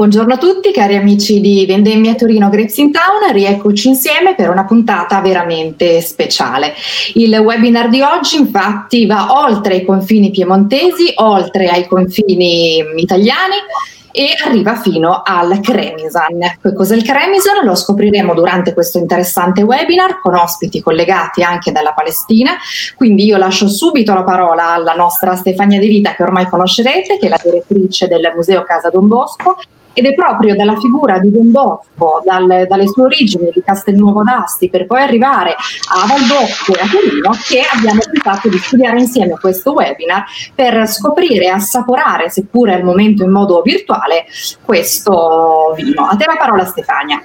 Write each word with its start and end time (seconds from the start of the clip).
Buongiorno 0.00 0.32
a 0.32 0.38
tutti 0.38 0.72
cari 0.72 0.96
amici 0.96 1.40
di 1.40 1.66
Vendemmia 1.66 2.14
Torino 2.14 2.48
Grapes 2.48 2.78
in 2.78 2.90
Town, 2.90 3.30
rieccoci 3.32 3.88
insieme 3.88 4.34
per 4.34 4.48
una 4.48 4.64
puntata 4.64 5.20
veramente 5.20 6.00
speciale. 6.00 6.72
Il 7.16 7.36
webinar 7.36 7.90
di 7.90 8.00
oggi 8.00 8.38
infatti 8.38 9.04
va 9.04 9.44
oltre 9.44 9.76
i 9.76 9.84
confini 9.84 10.30
piemontesi, 10.30 11.12
oltre 11.16 11.68
ai 11.68 11.86
confini 11.86 12.82
italiani 12.96 13.56
e 14.10 14.28
arriva 14.42 14.76
fino 14.76 15.20
al 15.22 15.60
Cremisan. 15.60 16.38
Cos'è 16.74 16.96
il 16.96 17.04
Cremisan? 17.04 17.62
Lo 17.62 17.74
scopriremo 17.74 18.32
durante 18.32 18.72
questo 18.72 18.96
interessante 18.96 19.60
webinar 19.60 20.18
con 20.22 20.34
ospiti 20.34 20.80
collegati 20.80 21.42
anche 21.42 21.72
dalla 21.72 21.92
Palestina. 21.92 22.52
Quindi 22.96 23.26
io 23.26 23.36
lascio 23.36 23.68
subito 23.68 24.14
la 24.14 24.24
parola 24.24 24.68
alla 24.68 24.94
nostra 24.94 25.36
Stefania 25.36 25.78
De 25.78 25.88
Vita 25.88 26.14
che 26.14 26.22
ormai 26.22 26.48
conoscerete, 26.48 27.18
che 27.18 27.26
è 27.26 27.28
la 27.28 27.40
direttrice 27.42 28.08
del 28.08 28.32
Museo 28.34 28.62
Casa 28.62 28.88
Don 28.88 29.06
Bosco 29.06 29.58
ed 29.92 30.06
è 30.06 30.14
proprio 30.14 30.54
dalla 30.54 30.76
figura 30.76 31.18
di 31.18 31.30
Bosco, 31.30 32.22
dal, 32.24 32.66
dalle 32.68 32.88
sue 32.88 33.04
origini 33.04 33.50
di 33.52 33.62
Castelnuovo 33.62 34.22
d'Asti, 34.22 34.68
per 34.68 34.86
poi 34.86 35.02
arrivare 35.02 35.50
a 35.52 36.06
Valdocco 36.06 36.74
e 36.74 36.80
a 36.80 36.86
Torino, 36.86 37.30
che 37.48 37.62
abbiamo 37.72 38.00
pensato 38.10 38.48
di 38.48 38.58
studiare 38.58 38.98
insieme 38.98 39.38
questo 39.38 39.72
webinar 39.72 40.24
per 40.54 40.86
scoprire 40.86 41.44
e 41.44 41.48
assaporare, 41.48 42.30
seppure 42.30 42.74
al 42.74 42.82
momento 42.82 43.24
in 43.24 43.30
modo 43.30 43.62
virtuale, 43.62 44.26
questo 44.64 45.74
vino. 45.76 46.06
A 46.06 46.16
te 46.16 46.24
la 46.26 46.36
parola 46.36 46.64
Stefania. 46.64 47.22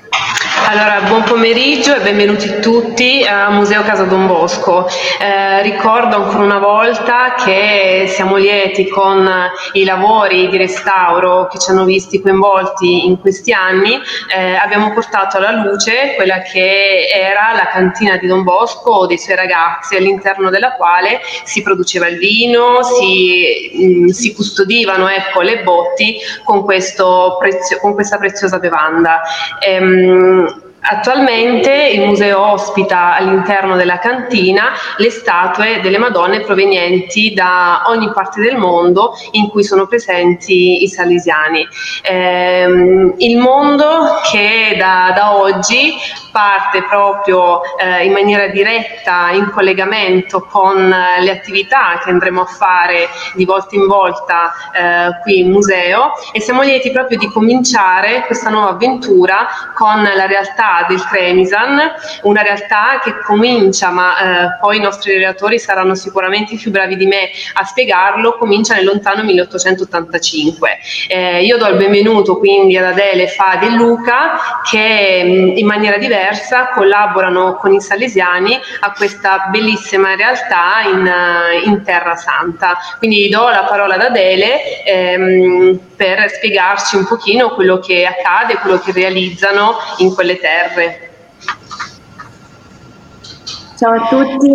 Allora, 0.68 1.02
buon 1.08 1.22
pomeriggio 1.22 1.96
e 1.96 2.00
benvenuti 2.00 2.60
tutti 2.60 3.24
a 3.24 3.52
Museo 3.52 3.84
Casa 3.84 4.06
Don 4.06 4.26
Bosco. 4.26 4.88
Eh, 5.22 5.62
ricordo 5.62 6.16
ancora 6.16 6.44
una 6.44 6.58
volta 6.58 7.36
che 7.36 8.06
siamo 8.08 8.38
lieti 8.38 8.88
con 8.88 9.30
i 9.74 9.84
lavori 9.84 10.50
di 10.50 10.58
restauro 10.58 11.48
che 11.52 11.60
ci 11.60 11.70
hanno 11.70 11.86
visti 11.86 12.20
coinvolti 12.20 13.06
in 13.06 13.20
questi 13.20 13.54
anni, 13.54 13.94
eh, 14.36 14.56
abbiamo 14.56 14.92
portato 14.92 15.38
alla 15.38 15.52
luce 15.52 16.14
quella 16.16 16.40
che 16.40 17.10
era 17.14 17.54
la 17.56 17.68
cantina 17.68 18.18
di 18.18 18.26
Don 18.26 18.42
Bosco 18.42 18.90
o 18.90 19.06
dei 19.06 19.20
suoi 19.20 19.36
ragazzi, 19.36 19.96
all'interno 19.96 20.50
della 20.50 20.72
quale 20.72 21.22
si 21.44 21.62
produceva 21.62 22.08
il 22.08 22.18
vino, 22.18 22.82
si, 22.82 23.70
mh, 23.72 23.86
mm, 23.86 24.08
si 24.08 24.34
custodivano 24.34 25.10
ecco, 25.10 25.42
le 25.42 25.62
botti 25.62 26.18
con, 26.44 26.66
prezio, 26.66 27.38
con, 27.80 27.94
questa 27.94 28.18
preziosa 28.18 28.58
bevanda. 28.58 29.22
Ehm, 29.60 30.55
Attualmente 30.88 31.90
il 31.94 32.06
museo 32.06 32.52
ospita 32.52 33.16
all'interno 33.16 33.76
della 33.76 33.98
cantina 33.98 34.74
le 34.98 35.10
statue 35.10 35.80
delle 35.82 35.98
Madonne 35.98 36.42
provenienti 36.42 37.34
da 37.34 37.84
ogni 37.88 38.12
parte 38.14 38.42
del 38.42 38.58
mondo 38.58 39.14
in 39.32 39.50
cui 39.50 39.64
sono 39.64 39.88
presenti 39.88 40.84
i 40.84 40.88
salesiani. 40.88 41.68
Eh, 42.04 43.14
il 43.18 43.38
mondo 43.38 44.20
che 44.32 44.76
da, 44.78 45.12
da 45.16 45.36
oggi 45.36 45.94
parte 46.36 46.84
proprio 46.84 47.62
eh, 47.78 48.04
in 48.04 48.12
maniera 48.12 48.48
diretta 48.48 49.30
in 49.32 49.50
collegamento 49.52 50.42
con 50.42 50.92
eh, 50.92 51.22
le 51.22 51.32
attività 51.32 52.02
che 52.04 52.10
andremo 52.10 52.42
a 52.42 52.46
fare 52.46 53.08
di 53.36 53.46
volta 53.46 53.76
in 53.76 53.88
volta 53.88 54.52
eh, 54.74 55.22
qui 55.24 55.40
in 55.40 55.52
museo 55.52 56.12
e 56.34 56.42
siamo 56.42 56.62
lieti 56.62 56.92
proprio 56.92 57.18
di 57.18 57.32
cominciare 57.32 58.26
questa 58.26 58.50
nuova 58.50 58.72
avventura 58.72 59.48
con 59.74 60.04
la 60.04 60.26
realtà 60.26 60.86
del 60.90 61.02
Cremisan, 61.06 61.80
una 62.24 62.42
realtà 62.42 63.00
che 63.02 63.18
comincia, 63.20 63.90
ma 63.92 64.18
eh, 64.18 64.58
poi 64.60 64.76
i 64.76 64.82
nostri 64.82 65.14
relatori 65.14 65.58
saranno 65.58 65.96
sicuramente 65.96 66.58
più 66.58 66.70
bravi 66.70 66.98
di 66.98 67.06
me 67.06 67.30
a 67.54 67.64
spiegarlo, 67.64 68.36
comincia 68.38 68.76
nel 68.76 68.84
lontano 68.84 69.24
1885. 69.24 70.80
Eh, 71.08 71.46
io 71.46 71.58
do 71.58 71.68
il 71.68 71.78
benvenuto 71.78 72.38
quindi 72.38 72.76
ad 72.76 72.88
Adele, 72.88 73.28
Fadi 73.28 73.68
e 73.68 73.70
Luca 73.70 74.62
che 74.70 75.24
mh, 75.24 75.58
in 75.58 75.66
maniera 75.66 75.98
diversa 75.98 76.24
diversa 76.26 76.70
collaborano 76.74 77.56
con 77.56 77.74
i 77.74 77.82
salesiani 77.82 78.60
a 78.80 78.92
questa 78.94 79.48
bellissima 79.52 80.16
realtà 80.16 80.82
in, 80.92 81.06
eh, 81.06 81.68
in 81.68 81.84
Terra 81.84 82.16
Santa. 82.16 82.78
Quindi 82.98 83.30
do 83.30 83.50
la 83.50 83.66
parola 83.68 83.96
ad 83.96 84.02
Adele 84.02 84.84
ehm, 84.84 85.80
per 85.96 86.30
spiegarci 86.30 86.96
un 86.96 87.06
pochino 87.06 87.50
quello 87.54 87.80
che 87.80 88.06
accade, 88.06 88.56
quello 88.56 88.80
che 88.80 88.92
realizzano 88.92 89.76
in 89.98 90.14
quelle 90.14 90.40
terre. 90.40 91.10
Ciao 93.78 93.92
a 93.92 94.08
tutti, 94.08 94.48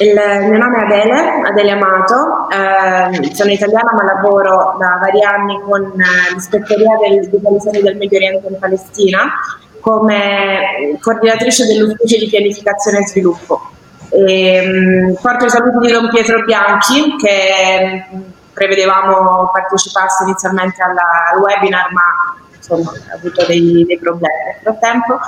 il 0.00 0.14
mio 0.48 0.58
nome 0.58 0.78
è 0.78 0.84
Adele, 0.84 1.48
Adele 1.48 1.70
Amato, 1.72 2.48
eh, 2.50 3.34
sono 3.34 3.50
italiana 3.50 3.92
ma 3.92 4.04
lavoro 4.04 4.76
da 4.78 4.98
vari 5.00 5.22
anni 5.24 5.60
con 5.60 5.82
eh, 5.82 6.32
l'ispettoria 6.32 6.96
del, 7.00 7.28
dei 7.28 7.82
del 7.82 7.96
Medio 7.96 8.16
Oriente 8.16 8.46
in 8.48 8.58
Palestina 8.60 9.32
come 9.80 10.96
coordinatrice 11.00 11.66
dell'ufficio 11.66 12.18
di 12.18 12.28
pianificazione 12.28 12.98
e 12.98 13.06
sviluppo. 13.06 13.70
E, 14.10 15.06
um, 15.08 15.14
porto 15.20 15.44
i 15.44 15.50
saluti 15.50 15.86
di 15.86 15.92
Don 15.92 16.08
Pietro 16.08 16.42
Bianchi 16.44 17.16
che 17.16 18.06
um, 18.10 18.32
prevedevamo 18.52 19.50
partecipasse 19.52 20.24
inizialmente 20.24 20.82
alla, 20.82 21.30
al 21.32 21.40
webinar 21.40 21.92
ma 21.92 22.36
insomma 22.56 22.90
ha 23.10 23.14
avuto 23.14 23.46
dei, 23.46 23.84
dei 23.86 23.98
problemi 23.98 24.34
nel 24.44 24.56
frattempo. 24.62 25.18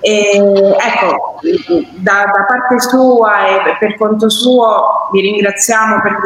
E, 0.00 0.36
ecco, 0.36 1.40
da, 1.96 2.30
da, 2.32 2.44
parte 2.44 2.80
sua 2.80 3.46
e 3.48 3.76
per 3.78 3.96
conto 3.96 4.30
suo 4.30 5.08
vi 5.12 5.20
ringraziamo 5.20 6.00
per, 6.00 6.18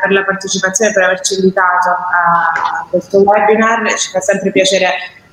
per 0.00 0.12
la 0.12 0.24
partecipazione, 0.24 0.92
per 0.92 1.04
averci 1.04 1.34
invitato 1.36 1.88
a, 1.88 2.52
a 2.80 2.86
questo 2.90 3.20
webinar, 3.20 3.94
ci 3.94 4.10
fa 4.10 4.20
sempre 4.20 4.50
piacere 4.50 4.90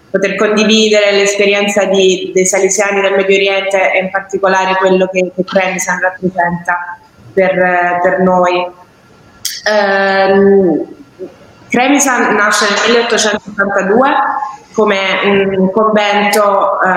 poter 0.09 0.35
condividere 0.35 1.11
l'esperienza 1.11 1.85
di, 1.85 2.31
dei 2.33 2.45
salesiani 2.45 3.01
del 3.01 3.15
Medio 3.15 3.35
Oriente 3.35 3.93
e 3.93 3.99
in 3.99 4.09
particolare 4.09 4.75
quello 4.75 5.07
che, 5.07 5.31
che 5.35 5.43
Premisan 5.43 5.99
rappresenta 5.99 6.97
per, 7.33 7.99
per 8.01 8.19
noi. 8.19 8.67
Eh, 9.65 10.97
Cremisan 11.69 12.33
nasce 12.35 12.65
nel 12.65 13.03
1882 13.03 14.09
come 14.73 14.97
un 15.57 15.69
convento 15.71 16.81
eh, 16.81 16.87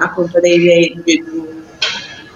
appunto 0.00 0.40
dei, 0.40 1.02
dei, 1.04 1.22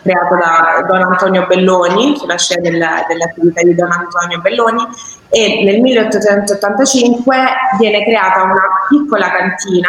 creato 0.03 0.37
da 0.37 0.85
Don 0.87 1.03
Antonio 1.03 1.47
Belloni, 1.47 2.17
sulla 2.17 2.37
scia 2.37 2.61
della, 2.61 3.05
dell'attività 3.07 3.63
di 3.63 3.75
Don 3.75 3.91
Antonio 3.91 4.41
Belloni, 4.41 4.87
e 5.31 5.63
nel 5.65 5.81
1885 5.81 7.37
viene 7.79 8.05
creata 8.05 8.43
una 8.43 8.87
piccola 8.89 9.31
cantina 9.31 9.89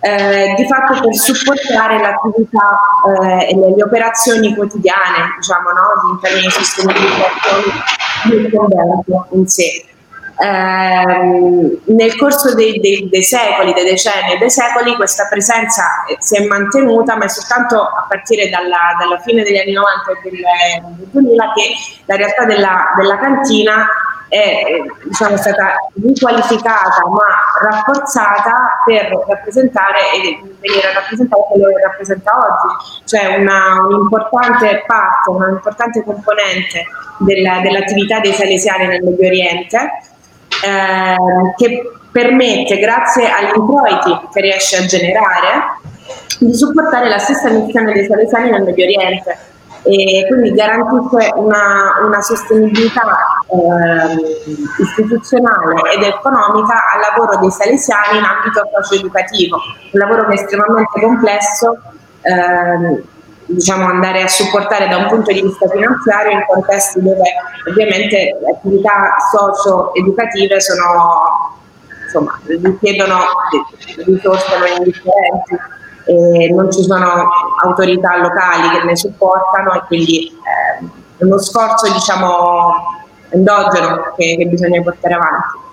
eh, 0.00 0.54
di 0.56 0.66
fatto 0.66 0.98
per 1.00 1.14
supportare 1.14 2.00
l'attività 2.00 2.80
eh, 3.06 3.50
e 3.50 3.54
le, 3.54 3.74
le, 3.76 3.82
operazioni 3.82 4.54
quotidiane, 4.54 5.34
diciamo, 5.36 5.70
no, 5.70 6.12
in 6.12 6.20
termini 6.20 6.46
di 6.46 6.50
sostenibilità 6.50 7.26
del 8.28 8.50
convento 8.50 9.26
in 9.32 9.46
sé. 9.46 9.84
Eh, 10.42 11.78
nel 11.84 12.16
corso 12.16 12.54
dei, 12.54 12.80
dei, 12.80 13.06
dei, 13.10 13.22
secoli, 13.22 13.74
dei 13.74 13.84
decenni 13.84 14.32
e 14.32 14.38
dei 14.38 14.48
secoli 14.48 14.96
questa 14.96 15.26
presenza 15.28 15.84
si 16.18 16.34
è 16.36 16.46
mantenuta, 16.46 17.14
ma 17.14 17.26
è 17.26 17.28
soltanto 17.28 17.82
a 17.82 18.06
partire 18.08 18.48
dalla, 18.48 18.96
dalla 18.98 19.18
fine 19.18 19.42
degli 19.42 19.58
anni 19.58 19.72
90 19.72 20.10
e 20.10 20.30
del, 20.30 20.96
del 20.96 21.08
2000 21.10 21.52
che 21.52 21.62
la 22.06 22.16
realtà 22.16 22.46
della, 22.46 22.94
della 22.96 23.18
cantina 23.18 23.86
è 24.30 24.80
diciamo, 25.02 25.36
stata 25.36 25.74
riqualificata 26.00 27.02
ma 27.10 27.68
rafforzata 27.68 28.82
per 28.86 29.12
rappresentare 29.28 29.98
e 30.14 30.40
venire 30.58 30.88
a 30.88 30.94
rappresentare 30.94 31.42
quello 31.50 31.66
che 31.66 31.82
rappresenta 31.82 32.32
oggi, 32.38 33.02
cioè 33.04 33.36
una, 33.36 33.84
un'importante 33.86 34.84
parte, 34.86 35.30
un'importante 35.30 36.02
componente 36.02 36.84
della, 37.18 37.60
dell'attività 37.60 38.20
dei 38.20 38.32
salesiani 38.32 38.86
nel 38.86 39.02
Medio 39.02 39.26
Oriente 39.26 39.90
eh, 40.64 41.54
che 41.56 41.90
permette, 42.10 42.78
grazie 42.78 43.30
agli 43.30 43.56
introiti 43.56 44.28
che 44.32 44.40
riesce 44.40 44.76
a 44.76 44.86
generare, 44.86 45.78
di 46.38 46.54
supportare 46.54 47.08
la 47.08 47.18
stessa 47.18 47.50
missione 47.50 47.92
dei 47.92 48.06
salesiani 48.06 48.50
nel 48.50 48.62
Medio 48.62 48.84
Oriente. 48.84 49.38
E 49.82 50.26
quindi 50.28 50.52
garantisce 50.52 51.30
una, 51.36 52.00
una 52.04 52.20
sostenibilità 52.20 53.02
eh, 53.48 54.82
istituzionale 54.82 55.80
ed 55.94 56.02
economica 56.02 56.74
al 56.92 57.00
lavoro 57.00 57.38
dei 57.38 57.50
salesiani 57.50 58.18
in 58.18 58.24
ambito 58.24 58.62
socio-educativo, 58.74 59.56
un 59.92 59.98
lavoro 59.98 60.26
che 60.26 60.32
è 60.32 60.40
estremamente 60.42 61.00
complesso 61.00 61.78
eh, 62.20 63.02
diciamo, 63.50 63.86
andare 63.86 64.22
a 64.22 64.28
supportare 64.28 64.88
da 64.88 64.98
un 64.98 65.08
punto 65.08 65.32
di 65.32 65.42
vista 65.42 65.68
finanziario 65.68 66.32
in 66.32 66.44
contesti 66.46 67.02
dove 67.02 67.22
ovviamente 67.68 68.38
le 68.40 68.50
attività 68.50 69.16
socio-educative 69.30 70.60
sono, 70.60 71.56
insomma, 72.04 72.40
richiedono 72.46 73.18
risorse 74.06 74.58
non 74.58 74.68
indifferenti 74.78 75.56
e 76.04 76.52
non 76.52 76.70
ci 76.72 76.82
sono 76.82 77.28
autorità 77.62 78.16
locali 78.16 78.78
che 78.78 78.84
ne 78.84 78.96
supportano 78.96 79.74
e 79.74 79.82
quindi 79.86 80.26
eh, 80.28 80.86
è 81.18 81.24
uno 81.24 81.38
sforzo 81.38 81.92
diciamo, 81.92 82.72
endogeno 83.30 84.12
che, 84.16 84.36
che 84.36 84.46
bisogna 84.46 84.80
portare 84.82 85.14
avanti. 85.14 85.69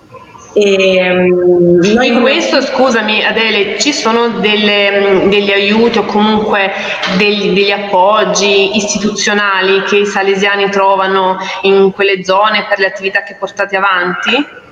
E, 0.60 1.12
um, 1.12 1.80
noi 1.94 2.08
in 2.08 2.22
questo, 2.22 2.64
scusami 2.64 3.24
Adele, 3.24 3.78
ci 3.78 3.94
sono 3.94 4.40
delle, 4.40 5.26
degli 5.30 5.52
aiuti 5.52 6.00
o 6.00 6.06
comunque 6.06 6.72
degli, 7.16 7.54
degli, 7.54 7.70
appoggi 7.70 8.76
istituzionali 8.76 9.84
che 9.84 9.98
i 9.98 10.06
salesiani 10.08 10.72
trovano 10.72 11.38
in 11.62 11.92
quelle 11.92 12.24
zone 12.24 12.66
per 12.68 12.80
le 12.80 12.88
attività 12.88 13.22
che 13.22 13.36
portate 13.36 13.78
avanti? 13.78 14.66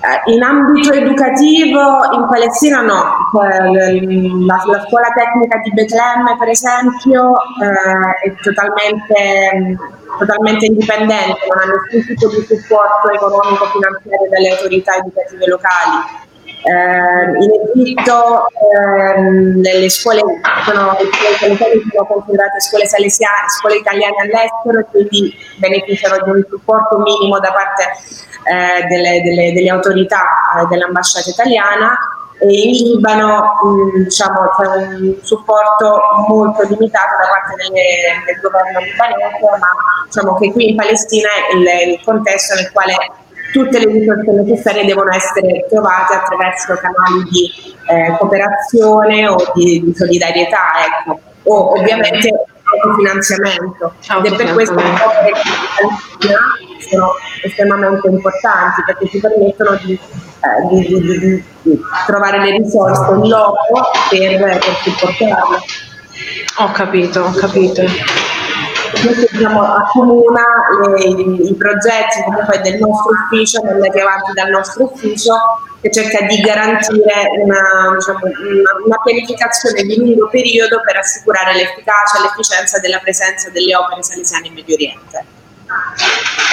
Eh, 0.00 0.32
in 0.32 0.42
ambito 0.44 0.92
educativo 0.92 1.80
in 2.12 2.26
Palestina 2.30 2.82
no, 2.82 3.02
la, 3.34 4.62
la 4.64 4.86
scuola 4.86 5.08
tecnica 5.12 5.58
di 5.58 5.72
Betlemme 5.72 6.36
per 6.38 6.48
esempio 6.50 7.34
eh, 7.34 8.28
è 8.28 8.34
totalmente, 8.40 9.76
totalmente, 10.16 10.66
indipendente, 10.66 11.40
non 11.50 11.58
ha 11.58 11.66
nessun 11.90 12.14
tipo 12.14 12.28
di 12.28 12.46
supporto 12.46 13.10
economico-finanziario 13.10 14.28
dalle 14.30 14.50
autorità 14.50 14.94
educative 14.94 15.46
locali. 15.48 16.26
Eh, 16.62 17.42
in 17.42 17.50
Egitto 17.82 18.46
ehm, 18.54 19.60
le 19.60 19.90
scuole 19.90 20.20
sono, 20.64 20.96
sono 21.40 22.06
considerate 22.06 22.60
scuole 22.60 22.86
scuole 22.86 23.76
italiane 23.76 24.16
all'estero 24.22 24.78
e 24.78 24.84
quindi 24.90 25.34
beneficiano 25.56 26.22
di 26.22 26.30
un 26.30 26.46
supporto 26.48 26.98
minimo 26.98 27.40
da 27.40 27.52
parte 27.52 28.27
eh, 28.44 28.86
delle, 28.86 29.22
delle, 29.22 29.52
delle, 29.52 29.70
autorità 29.70 30.22
eh, 30.60 30.66
dell'ambasciata 30.68 31.30
italiana 31.30 31.96
e 32.40 32.46
in 32.46 32.94
Libano 32.94 33.58
mh, 33.62 34.02
diciamo, 34.04 34.48
c'è 34.56 34.66
un 34.66 35.16
supporto 35.22 36.00
molto 36.28 36.62
limitato 36.62 37.16
da 37.18 37.28
parte 37.28 37.54
delle, 37.56 38.22
del 38.26 38.40
governo 38.40 38.78
libanese, 38.78 39.58
ma 39.58 39.68
diciamo 40.04 40.34
che 40.36 40.52
qui 40.52 40.70
in 40.70 40.76
Palestina 40.76 41.28
è 41.28 41.56
il, 41.56 41.92
il 41.92 42.00
contesto 42.04 42.54
nel 42.54 42.70
quale 42.70 42.94
tutte 43.52 43.78
le 43.78 43.86
risorse 43.86 44.30
necessarie 44.30 44.84
devono 44.84 45.12
essere 45.12 45.66
trovate 45.68 46.14
attraverso 46.14 46.74
canali 46.74 47.24
di 47.30 47.50
eh, 47.88 48.16
cooperazione 48.18 49.26
o 49.26 49.36
di, 49.54 49.82
di 49.82 49.94
solidarietà, 49.94 50.60
ecco. 50.86 51.20
o 51.44 51.72
ovviamente 51.72 52.30
finanziamento 52.96 53.94
ed 54.22 54.32
è 54.32 54.36
per 54.36 54.52
questo 54.52 54.74
che 54.74 54.82
le 54.82 54.90
opere 54.90 55.32
sono 56.88 57.12
estremamente 57.42 58.08
importanti 58.08 58.82
perché 58.86 59.08
ci 59.08 59.20
permettono 59.20 59.78
di, 59.82 59.92
eh, 59.92 60.68
di, 60.68 60.86
di, 60.86 61.44
di 61.62 61.80
trovare 62.06 62.38
le 62.40 62.56
risorse 62.56 63.12
in 63.12 63.28
loco 63.28 63.90
per, 64.10 64.38
per 64.38 64.76
supportarle. 64.82 65.58
Ho 66.58 66.70
capito, 66.72 67.22
ho 67.22 67.32
capito 67.32 67.82
questo 68.90 69.36
diciamo, 69.36 69.62
accomuna 69.62 70.42
le, 70.94 71.02
i, 71.04 71.50
i, 71.50 71.54
progetti 71.54 72.22
comunque 72.24 72.60
del 72.60 72.78
nostro 72.78 73.12
ufficio, 73.12 73.62
mandati 73.62 73.98
avanti 73.98 74.32
dal 74.32 74.50
nostro 74.50 74.84
ufficio, 74.84 75.34
che 75.80 75.90
cerca 75.90 76.24
di 76.26 76.40
garantire 76.40 77.30
una, 77.42 77.94
diciamo, 77.94 78.18
una, 78.24 78.72
una 78.84 79.00
pianificazione 79.04 79.82
di 79.82 79.96
lungo 79.96 80.28
periodo 80.28 80.80
per 80.84 80.96
assicurare 80.96 81.54
l'efficacia 81.54 82.18
e 82.18 82.22
l'efficienza 82.22 82.78
della 82.78 82.98
presenza 82.98 83.50
delle 83.50 83.74
opere 83.76 84.02
salesiane 84.02 84.48
in 84.48 84.54
Medio 84.54 84.74
Oriente. 84.74 85.24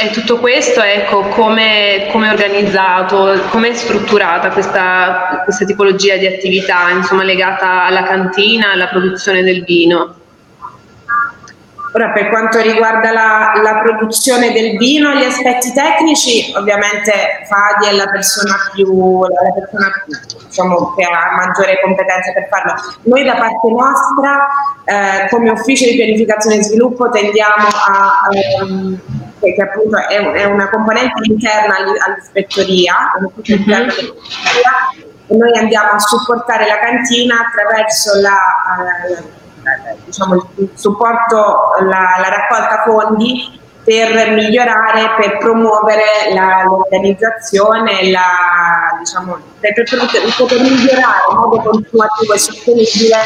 E 0.02 0.10
tutto 0.12 0.40
questo, 0.40 0.82
ecco, 0.82 1.22
come 1.30 2.08
è 2.08 2.12
organizzato, 2.14 3.42
come 3.50 3.70
è 3.70 3.74
strutturata 3.74 4.50
questa, 4.50 5.42
questa 5.46 5.64
tipologia 5.64 6.18
di 6.18 6.26
attività, 6.26 6.90
insomma, 6.90 7.24
legata 7.24 7.86
alla 7.86 8.04
cantina, 8.04 8.72
alla 8.72 8.88
produzione 8.88 9.42
del 9.42 9.64
vino? 9.64 10.16
Ora, 11.96 12.10
per 12.10 12.28
quanto 12.28 12.60
riguarda 12.60 13.14
la, 13.14 13.54
la, 13.64 13.80
produzione 13.82 14.52
del 14.52 14.76
vino 14.76 15.14
e 15.14 15.18
gli 15.18 15.24
aspetti 15.24 15.72
tecnici, 15.72 16.54
ovviamente 16.54 17.46
Fadi 17.48 17.88
è 17.88 17.94
la 17.94 18.10
persona 18.10 18.54
più, 18.74 19.22
la 19.22 19.52
persona 19.54 20.04
più, 20.04 20.46
diciamo, 20.46 20.94
che 20.94 21.04
ha 21.06 21.36
maggiore 21.38 21.80
competenza 21.82 22.34
per 22.34 22.50
farlo. 22.50 22.74
Noi 23.04 23.24
da 23.24 23.36
parte 23.36 23.70
nostra, 23.70 24.48
eh, 24.84 25.30
come 25.30 25.52
ufficio 25.52 25.86
di 25.86 25.96
pianificazione 25.96 26.58
e 26.58 26.64
sviluppo, 26.64 27.10
tendiamo 27.10 27.66
a... 27.66 28.28
Um, 28.62 29.00
che, 29.40 29.54
che, 29.54 29.62
appunto 29.62 29.98
è, 29.98 30.18
è, 30.18 30.44
una 30.44 30.70
componente 30.70 31.14
interna 31.24 31.76
all'ispettoria, 32.08 32.94
mm-hmm. 33.22 33.90
e 35.28 35.36
noi 35.38 35.58
andiamo 35.58 35.92
a 35.92 36.00
supportare 36.00 36.68
la 36.68 36.80
cantina 36.80 37.36
attraverso 37.48 38.20
la, 38.20 38.38
uh, 39.18 39.44
diciamo, 40.06 40.50
il 40.56 40.70
supporto, 40.74 41.72
la, 41.82 42.18
la 42.20 42.30
raccolta 42.30 42.84
fondi 42.86 43.64
per 43.86 44.32
migliorare, 44.32 45.14
per 45.16 45.38
promuovere 45.38 46.34
la, 46.34 46.64
l'organizzazione, 46.66 48.10
la, 48.10 48.98
diciamo, 48.98 49.38
per, 49.60 49.74
per, 49.74 49.86
per, 49.86 50.60
migliorare 50.60 51.22
in 51.30 51.38
modo 51.38 51.58
continuativo 51.62 52.34
e 52.34 52.40
sostenibile 52.40 53.18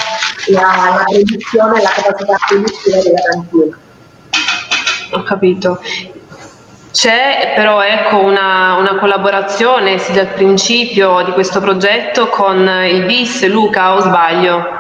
la, 0.47 0.95
la 0.97 1.03
produzione 1.06 1.80
e 1.80 1.81
la 1.81 1.89
capacità 1.89 2.36
produttiva 2.45 2.97
della 3.01 3.21
cantina. 3.31 3.77
Ho 5.12 5.24
capito. 5.24 5.80
C'è 6.91 7.53
però 7.56 7.81
ecco, 7.81 8.18
una, 8.18 8.75
una, 8.75 8.97
collaborazione 8.97 9.97
sin 10.00 10.15
dal 10.15 10.27
principio 10.33 11.21
di 11.24 11.31
questo 11.31 11.62
progetto 11.62 12.27
con 12.27 12.68
il 12.86 13.06
BIS, 13.06 13.47
Luca, 13.47 13.94
o 13.94 14.01
sbaglio? 14.01 14.78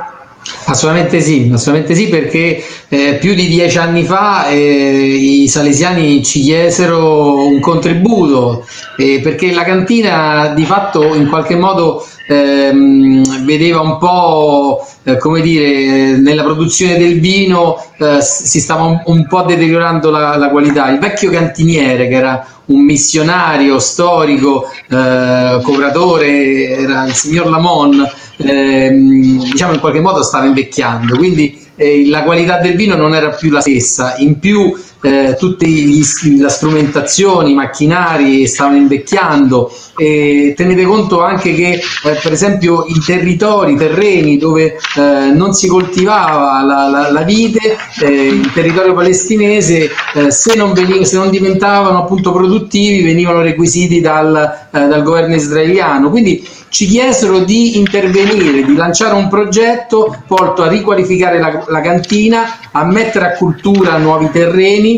Assolutamente 0.65 1.21
sì, 1.21 1.49
assolutamente 1.51 1.95
sì 1.95 2.07
perché 2.09 2.63
eh, 2.89 3.17
più 3.19 3.35
di 3.35 3.47
dieci 3.47 3.77
anni 3.77 4.03
fa 4.03 4.47
eh, 4.47 4.57
i 4.57 5.47
salesiani 5.47 6.23
ci 6.23 6.41
chiesero 6.41 7.45
un 7.45 7.59
contributo 7.59 8.65
eh, 8.97 9.19
perché 9.21 9.53
la 9.53 9.63
cantina 9.63 10.53
di 10.55 10.65
fatto 10.65 11.13
in 11.13 11.27
qualche 11.27 11.55
modo 11.55 12.03
ehm, 12.27 13.45
vedeva 13.45 13.81
un 13.81 13.99
po' 13.99 14.83
eh, 15.03 15.17
come 15.17 15.41
dire 15.41 16.17
nella 16.17 16.43
produzione 16.43 16.97
del 16.97 17.19
vino 17.19 17.77
eh, 17.99 18.21
si 18.21 18.59
stava 18.59 18.83
un, 18.83 19.01
un 19.05 19.27
po' 19.27 19.43
deteriorando 19.43 20.09
la, 20.09 20.35
la, 20.37 20.49
qualità. 20.49 20.89
Il 20.89 20.99
vecchio 20.99 21.29
cantiniere 21.29 22.07
che 22.07 22.15
era 22.15 22.45
un 22.65 22.81
missionario 22.81 23.79
storico, 23.79 24.65
eh, 24.89 25.59
cobratore, 25.63 26.69
era 26.69 27.05
il 27.05 27.13
signor 27.13 27.49
Lamon 27.49 28.07
ehm, 28.37 29.43
diciamo 29.43 29.73
in 29.73 29.79
qualche 29.79 30.01
modo 30.01 30.23
stava 30.23 30.45
invecchiando, 30.45 31.15
quindi 31.17 31.67
eh, 31.79 32.05
la 32.07 32.23
qualità 32.23 32.59
del 32.59 32.75
vino 32.75 32.95
non 32.95 33.15
era 33.15 33.29
più 33.29 33.49
la 33.49 33.61
stessa, 33.61 34.15
in 34.17 34.37
più 34.37 34.77
eh, 35.01 35.35
tutte 35.37 35.65
le 35.65 36.49
strumentazioni, 36.49 37.51
i 37.51 37.55
macchinari 37.55 38.47
stavano 38.47 38.77
invecchiando 38.77 39.71
e 39.97 40.53
tenete 40.55 40.83
conto 40.83 41.21
anche 41.21 41.53
che 41.53 41.71
eh, 41.73 42.19
per 42.21 42.31
esempio 42.31 42.85
i 42.85 42.99
territori, 43.05 43.73
i 43.73 43.77
terreni 43.77 44.37
dove 44.37 44.77
eh, 44.95 45.31
non 45.33 45.53
si 45.53 45.67
coltivava 45.67 46.63
la, 46.63 46.87
la, 46.87 47.11
la 47.11 47.21
vite, 47.21 47.77
eh, 48.01 48.27
il 48.27 48.51
territorio 48.53 48.93
palestinese 48.93 49.89
eh, 50.15 50.31
se 50.31 50.55
non, 50.55 50.73
veniv- 50.73 51.03
se, 51.03 51.17
non 51.17 51.29
diventavano 51.29 51.99
appunto 51.99 52.31
produttivi 52.31 53.01
venivano 53.03 53.41
requisiti 53.41 54.01
dal, 54.01 54.67
eh, 54.71 54.87
dal 54.87 55.03
governo 55.03 55.35
israeliano. 55.35 56.09
Quindi 56.09 56.45
ci 56.69 56.85
chiesero 56.85 57.39
di 57.39 57.77
intervenire, 57.77 58.63
di 58.63 58.75
lanciare 58.75 59.15
un 59.15 59.27
progetto 59.27 60.23
volto 60.27 60.61
a 60.61 60.67
riqualificare 60.67 61.39
la, 61.39 61.65
la 61.67 61.81
cantina, 61.81 62.59
a 62.71 62.85
mettere 62.85 63.25
a 63.25 63.31
cultura 63.35 63.97
nuovi 63.97 64.29
terreni 64.31 64.88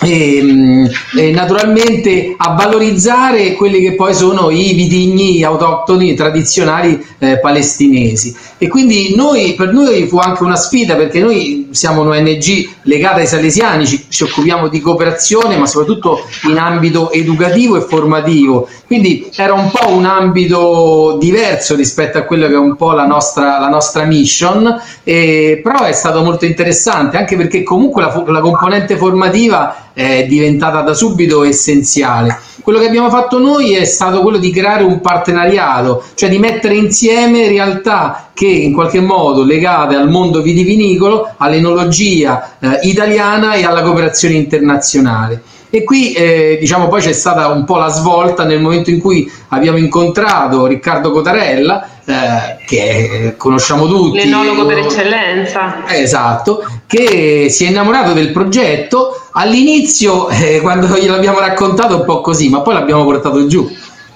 e, 0.00 0.40
mm, 0.42 0.84
e, 1.18 1.30
naturalmente 1.30 2.34
a 2.36 2.54
valorizzare 2.54 3.54
quelli 3.54 3.80
che 3.80 3.94
poi 3.94 4.14
sono 4.14 4.50
i 4.50 4.72
vitigni 4.72 5.42
autoctoni 5.42 6.14
tradizionali 6.14 7.04
eh, 7.18 7.38
palestinesi. 7.38 8.34
E 8.58 8.68
quindi 8.68 9.14
noi, 9.14 9.54
per 9.54 9.72
noi 9.72 10.06
fu 10.06 10.18
anche 10.18 10.42
una 10.42 10.56
sfida 10.56 10.94
perché 10.94 11.20
noi 11.20 11.68
siamo 11.70 12.02
un'ONG 12.02 12.68
legata 12.82 13.16
ai 13.16 13.26
salesiani, 13.26 13.86
ci, 14.12 14.24
occupiamo 14.24 14.68
di 14.68 14.80
cooperazione 14.80 15.56
ma 15.56 15.66
soprattutto 15.66 16.26
in 16.48 16.58
ambito 16.58 17.10
educativo 17.10 17.76
e 17.76 17.80
formativo 17.80 18.68
quindi 18.86 19.30
era 19.34 19.54
un 19.54 19.70
po' 19.70 19.88
un 19.88 20.04
ambito 20.04 21.16
diverso 21.18 21.74
rispetto 21.74 22.18
a 22.18 22.22
quello 22.22 22.46
che 22.46 22.52
è 22.52 22.58
un 22.58 22.76
po' 22.76 22.92
la 22.92 23.06
nostra, 23.06 23.58
la 23.58 23.68
nostra 23.68 24.04
mission 24.04 24.80
e, 25.02 25.60
però 25.62 25.84
è 25.84 25.92
stato 25.92 26.22
molto 26.22 26.44
interessante 26.44 27.16
anche 27.16 27.36
perché 27.36 27.62
comunque 27.62 28.02
la, 28.02 28.22
la 28.26 28.40
componente 28.40 28.96
formativa 28.96 29.90
è 29.92 30.24
diventata 30.26 30.80
da 30.80 30.94
subito 30.94 31.44
essenziale. 31.44 32.38
Quello 32.62 32.78
che 32.78 32.86
abbiamo 32.86 33.10
fatto 33.10 33.38
noi 33.38 33.74
è 33.74 33.84
stato 33.84 34.22
quello 34.22 34.38
di 34.38 34.52
creare 34.52 34.84
un 34.84 35.00
partenariato, 35.00 36.04
cioè 36.14 36.28
di 36.28 36.38
mettere 36.38 36.76
insieme 36.76 37.48
realtà 37.48 38.30
che 38.32 38.46
in 38.46 38.72
qualche 38.72 39.00
modo 39.00 39.42
legate 39.42 39.96
al 39.96 40.08
mondo 40.08 40.40
vitivinicolo, 40.42 41.34
all'enologia 41.38 42.56
eh, 42.60 42.78
italiana 42.82 43.54
e 43.54 43.64
alla 43.64 43.82
cooperazione 43.82 44.36
internazionale. 44.36 45.42
E 45.74 45.84
qui 45.84 46.12
eh, 46.12 46.58
diciamo 46.60 46.88
poi 46.88 47.00
c'è 47.00 47.14
stata 47.14 47.48
un 47.48 47.64
po' 47.64 47.78
la 47.78 47.88
svolta 47.88 48.44
nel 48.44 48.60
momento 48.60 48.90
in 48.90 49.00
cui 49.00 49.30
abbiamo 49.48 49.78
incontrato 49.78 50.66
Riccardo 50.66 51.10
Cotarella, 51.10 51.88
eh, 52.04 52.62
che 52.66 53.36
conosciamo 53.38 53.86
tutti. 53.86 54.18
L'enologo 54.18 54.66
per 54.66 54.80
eccellenza. 54.80 55.84
esatto, 55.86 56.62
che 56.86 57.46
si 57.48 57.64
è 57.64 57.68
innamorato 57.70 58.12
del 58.12 58.32
progetto. 58.32 59.18
All'inizio, 59.32 60.28
eh, 60.28 60.60
quando 60.60 60.88
gliel'abbiamo 60.88 61.38
raccontato, 61.38 61.96
un 61.96 62.04
po' 62.04 62.20
così, 62.20 62.50
ma 62.50 62.60
poi 62.60 62.74
l'abbiamo 62.74 63.04
portato 63.04 63.46
giù 63.46 63.66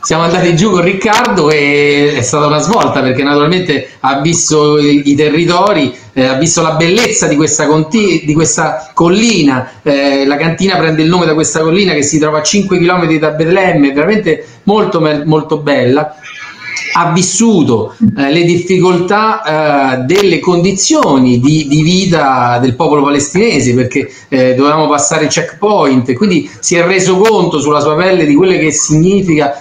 siamo 0.07 0.23
andati 0.23 0.55
giù 0.55 0.71
con 0.71 0.83
Riccardo 0.83 1.51
e 1.51 2.13
è 2.15 2.23
stata 2.23 2.47
una 2.47 2.61
svolta 2.61 3.03
perché 3.03 3.25
naturalmente 3.25 3.89
ha 3.99 4.21
visto 4.21 4.79
i, 4.79 5.17
territori, 5.17 5.93
eh, 6.13 6.27
ha 6.27 6.35
visto 6.35 6.63
la 6.63 6.75
bellezza 6.75 7.27
di 7.27 7.35
questa, 7.35 7.67
conti- 7.67 8.23
di 8.25 8.33
questa 8.33 8.93
collina, 8.95 9.69
eh, 9.83 10.25
la 10.25 10.37
cantina 10.37 10.77
prende 10.77 11.03
il 11.03 11.09
nome 11.09 11.27
da 11.27 11.35
questa 11.35 11.59
collina 11.59 11.93
che 11.93 12.05
si 12.05 12.21
trova 12.21 12.39
a 12.39 12.43
5 12.45 12.79
km 12.79 13.19
da 13.19 13.31
Betlemme, 13.31 13.91
veramente 13.91 14.47
molto, 14.63 15.01
molto 15.25 15.57
bella 15.59 16.15
ha 16.95 17.13
vissuto 17.13 17.95
eh, 18.17 18.33
le 18.33 18.45
difficoltà 18.45 19.43
eh, 19.43 19.97
delle 19.99 20.39
condizioni 20.39 21.39
di, 21.41 21.67
di, 21.69 21.83
vita 21.83 22.59
del 22.61 22.75
popolo 22.75 23.03
palestinese 23.03 23.75
perché 23.75 24.11
eh, 24.29 24.55
dovevamo 24.55 24.89
passare 24.89 25.27
checkpoint 25.27 26.13
quindi 26.15 26.51
si 26.61 26.77
è 26.77 26.85
reso 26.85 27.17
conto 27.19 27.59
sulla 27.59 27.81
sua 27.81 27.95
pelle 27.97 28.25
di 28.25 28.35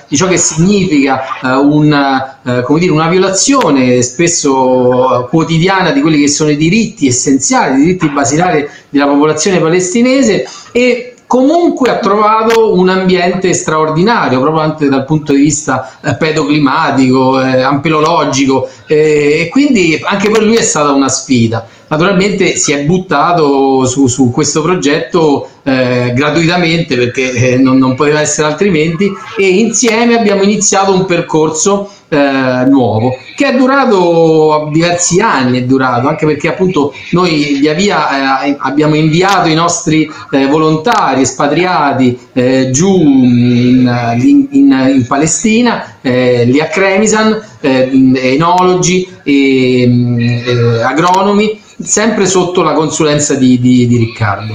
di 0.07 0.17
ciò 0.17 0.27
che 0.27 0.37
significa 0.37 1.21
eh, 1.41 1.55
una, 1.55 2.39
eh, 2.43 2.63
dire, 2.79 2.91
una 2.91 3.09
violazione 3.09 4.01
spesso 4.01 5.27
quotidiana 5.29 5.91
di 5.91 6.01
quelli 6.01 6.19
che 6.19 6.27
sono 6.27 6.49
i 6.49 6.57
diritti 6.57 7.07
essenziali, 7.07 7.81
i 7.81 7.85
diritti 7.85 8.09
basilari 8.09 8.67
della 8.89 9.07
popolazione 9.07 9.59
palestinese 9.59 10.47
e 10.71 11.14
comunque 11.27 11.89
ha 11.89 11.97
trovato 11.97 12.73
un 12.75 12.89
ambiente 12.89 13.53
straordinario, 13.53 14.39
proprio 14.39 14.61
anche 14.61 14.87
dal 14.87 15.05
punto 15.05 15.33
di 15.33 15.41
vista 15.41 15.97
eh, 16.01 16.15
pedoclimatico, 16.15 17.41
eh, 17.41 17.61
ampelologico, 17.61 18.69
eh, 18.87 19.41
e 19.41 19.49
quindi 19.49 19.99
anche 20.03 20.29
per 20.29 20.43
lui 20.43 20.55
è 20.55 20.61
stata 20.61 20.91
una 20.91 21.09
sfida. 21.09 21.65
Naturalmente 21.87 22.55
si 22.55 22.71
è 22.71 22.83
buttato 22.83 23.85
su, 23.85 24.07
su 24.07 24.31
questo 24.31 24.61
progetto 24.61 25.49
eh, 25.67 26.13
gratuitamente 26.13 26.95
perché 26.95 27.31
eh, 27.31 27.57
non, 27.57 27.79
non, 27.79 27.95
poteva 27.95 28.21
essere 28.21 28.47
altrimenti 28.47 29.11
e 29.35 29.47
insieme 29.47 30.15
abbiamo 30.15 30.43
iniziato 30.43 30.93
un 30.93 31.05
percorso 31.05 31.89
eh, 32.07 32.65
nuovo 32.67 33.17
che 33.35 33.47
è 33.47 33.57
durato 33.57 34.69
diversi 34.71 35.19
anni, 35.21 35.57
è 35.57 35.63
durato 35.63 36.07
anche 36.07 36.27
perché 36.27 36.49
appunto 36.49 36.93
noi 37.13 37.57
via 37.59 37.73
via 37.73 38.43
eh, 38.43 38.55
abbiamo 38.59 38.93
inviato 38.93 39.49
i 39.49 39.55
nostri 39.55 40.07
eh, 40.31 40.45
volontari 40.45 41.21
espatriati 41.21 42.15
eh, 42.33 42.69
giù 42.69 43.01
in, 43.01 44.17
in, 44.21 44.47
in, 44.51 44.91
in 44.93 45.05
Palestina, 45.07 45.95
lì 46.01 46.61
a 46.61 46.67
Cremisan, 46.67 47.41
enologi 47.61 49.09
e 49.23 50.81
agronomi 50.83 51.59
sempre 51.81 52.27
sotto 52.27 52.61
la 52.61 52.73
consulenza 52.73 53.33
di, 53.33 53.59
di, 53.59 53.87
di 53.87 53.97
Riccardo. 53.97 54.53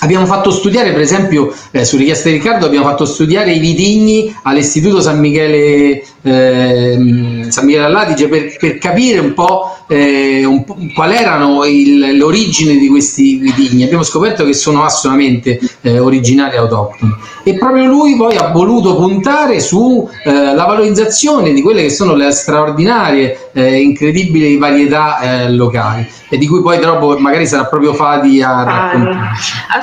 Abbiamo 0.00 0.26
fatto 0.26 0.50
studiare, 0.50 0.92
per 0.92 1.00
esempio, 1.00 1.54
eh, 1.70 1.84
su 1.84 1.96
richiesta 1.96 2.28
di 2.28 2.36
Riccardo, 2.36 2.66
abbiamo 2.66 2.86
fatto 2.86 3.04
studiare 3.04 3.52
i 3.52 3.58
vitigni 3.58 4.34
all'Istituto 4.42 5.00
San 5.00 5.18
Michele, 5.18 6.04
eh, 6.24 7.46
San 7.50 7.66
Michele 7.66 7.84
all'Adige 7.84 8.28
per, 8.28 8.56
per, 8.56 8.78
capire 8.78 9.18
un 9.18 9.34
po', 9.34 9.76
eh, 9.86 10.44
un 10.44 10.64
po 10.64 10.74
qual 10.94 11.12
erano 11.12 11.64
il, 11.64 12.16
l'origine 12.16 12.76
di 12.76 12.88
questi 12.88 13.36
vitigni. 13.36 13.84
Abbiamo 13.84 14.02
scoperto 14.02 14.44
che 14.44 14.54
sono 14.54 14.84
assolutamente 14.84 15.60
eh, 15.82 15.98
originali 15.98 16.56
autoctoni. 16.56 17.14
E 17.42 17.54
proprio 17.58 17.84
lui 17.84 18.16
poi 18.16 18.36
ha 18.36 18.48
voluto 18.48 18.96
puntare 18.96 19.60
sulla 19.60 20.08
eh, 20.24 20.54
valorizzazione 20.54 21.52
di 21.52 21.60
quelle 21.60 21.82
che 21.82 21.90
sono 21.90 22.14
le 22.14 22.30
straordinarie, 22.30 23.50
eh, 23.52 23.80
incredibili 23.80 24.56
varietà 24.56 25.48
locali 25.48 26.06
e 26.30 26.38
di 26.38 26.46
cui 26.46 26.62
poi 26.62 26.78
dopo 26.78 27.18
magari 27.18 27.46
sarà 27.46 27.66
proprio 27.66 27.92
Fadi 27.92 28.42
a 28.42 28.62
raccontare. 28.64 29.28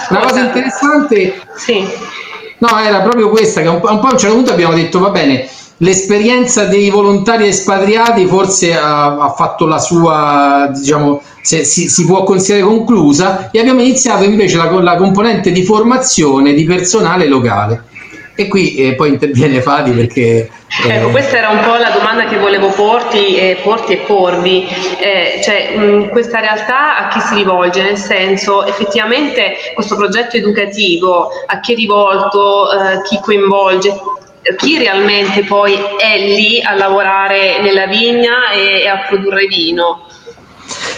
Una 0.10 0.19
cosa 0.19 0.39
interessante, 0.39 1.39
sì. 1.55 1.88
no, 2.57 2.79
era 2.79 3.01
proprio 3.01 3.29
questa, 3.29 3.62
che 3.62 3.67
un, 3.67 3.75
un 3.75 4.00
po' 4.00 4.07
a 4.07 4.12
un 4.12 4.17
certo 4.17 4.36
punto 4.36 4.51
abbiamo 4.51 4.74
detto 4.74 5.00
va 5.00 5.10
bene, 5.12 5.48
l'esperienza 5.81 6.65
dei 6.65 6.89
volontari 6.89 7.47
espatriati 7.47 8.25
forse 8.25 8.73
ha, 8.73 9.17
ha 9.17 9.29
fatto 9.33 9.65
la 9.65 9.79
sua, 9.79 10.69
diciamo, 10.73 11.21
se, 11.41 11.63
si, 11.63 11.89
si, 11.89 12.05
può 12.05 12.23
considerare 12.23 12.65
conclusa 12.65 13.50
e 13.51 13.59
abbiamo 13.59 13.81
iniziato 13.81 14.23
invece 14.23 14.57
la, 14.57 14.69
la 14.81 14.95
componente 14.95 15.51
di 15.51 15.63
formazione 15.63 16.53
di 16.53 16.63
personale 16.65 17.27
locale. 17.27 17.83
E 18.33 18.47
qui 18.47 18.75
eh, 18.75 18.95
poi 18.95 19.09
interviene 19.09 19.61
Fadi 19.61 19.91
perché... 19.91 20.50
Eh... 20.85 20.89
Ecco, 20.89 21.09
questa 21.09 21.38
era 21.38 21.50
un 21.50 21.59
po' 21.59 21.75
la 21.75 21.89
domanda 21.89 22.25
che 22.25 22.38
volevo 22.38 22.69
porti, 22.69 23.35
eh, 23.35 23.57
porti 23.61 23.91
e 23.91 23.97
porvi, 23.97 24.65
eh, 25.00 25.41
cioè 25.43 25.75
mh, 25.75 26.09
questa 26.09 26.39
realtà 26.39 26.97
a 26.97 27.07
chi 27.09 27.19
si 27.19 27.35
rivolge, 27.35 27.83
nel 27.83 27.97
senso 27.97 28.65
effettivamente 28.65 29.55
questo 29.73 29.97
progetto 29.97 30.38
educativo 30.38 31.27
a 31.45 31.59
chi 31.59 31.73
è 31.73 31.75
rivolto, 31.75 32.71
eh, 32.71 33.01
chi 33.03 33.19
coinvolge, 33.21 34.00
chi 34.57 34.77
realmente 34.77 35.43
poi 35.43 35.74
è 35.74 36.17
lì 36.17 36.62
a 36.62 36.75
lavorare 36.75 37.62
nella 37.62 37.88
vigna 37.88 38.51
e, 38.53 38.81
e 38.81 38.88
a 38.88 39.05
produrre 39.07 39.45
vino. 39.48 40.05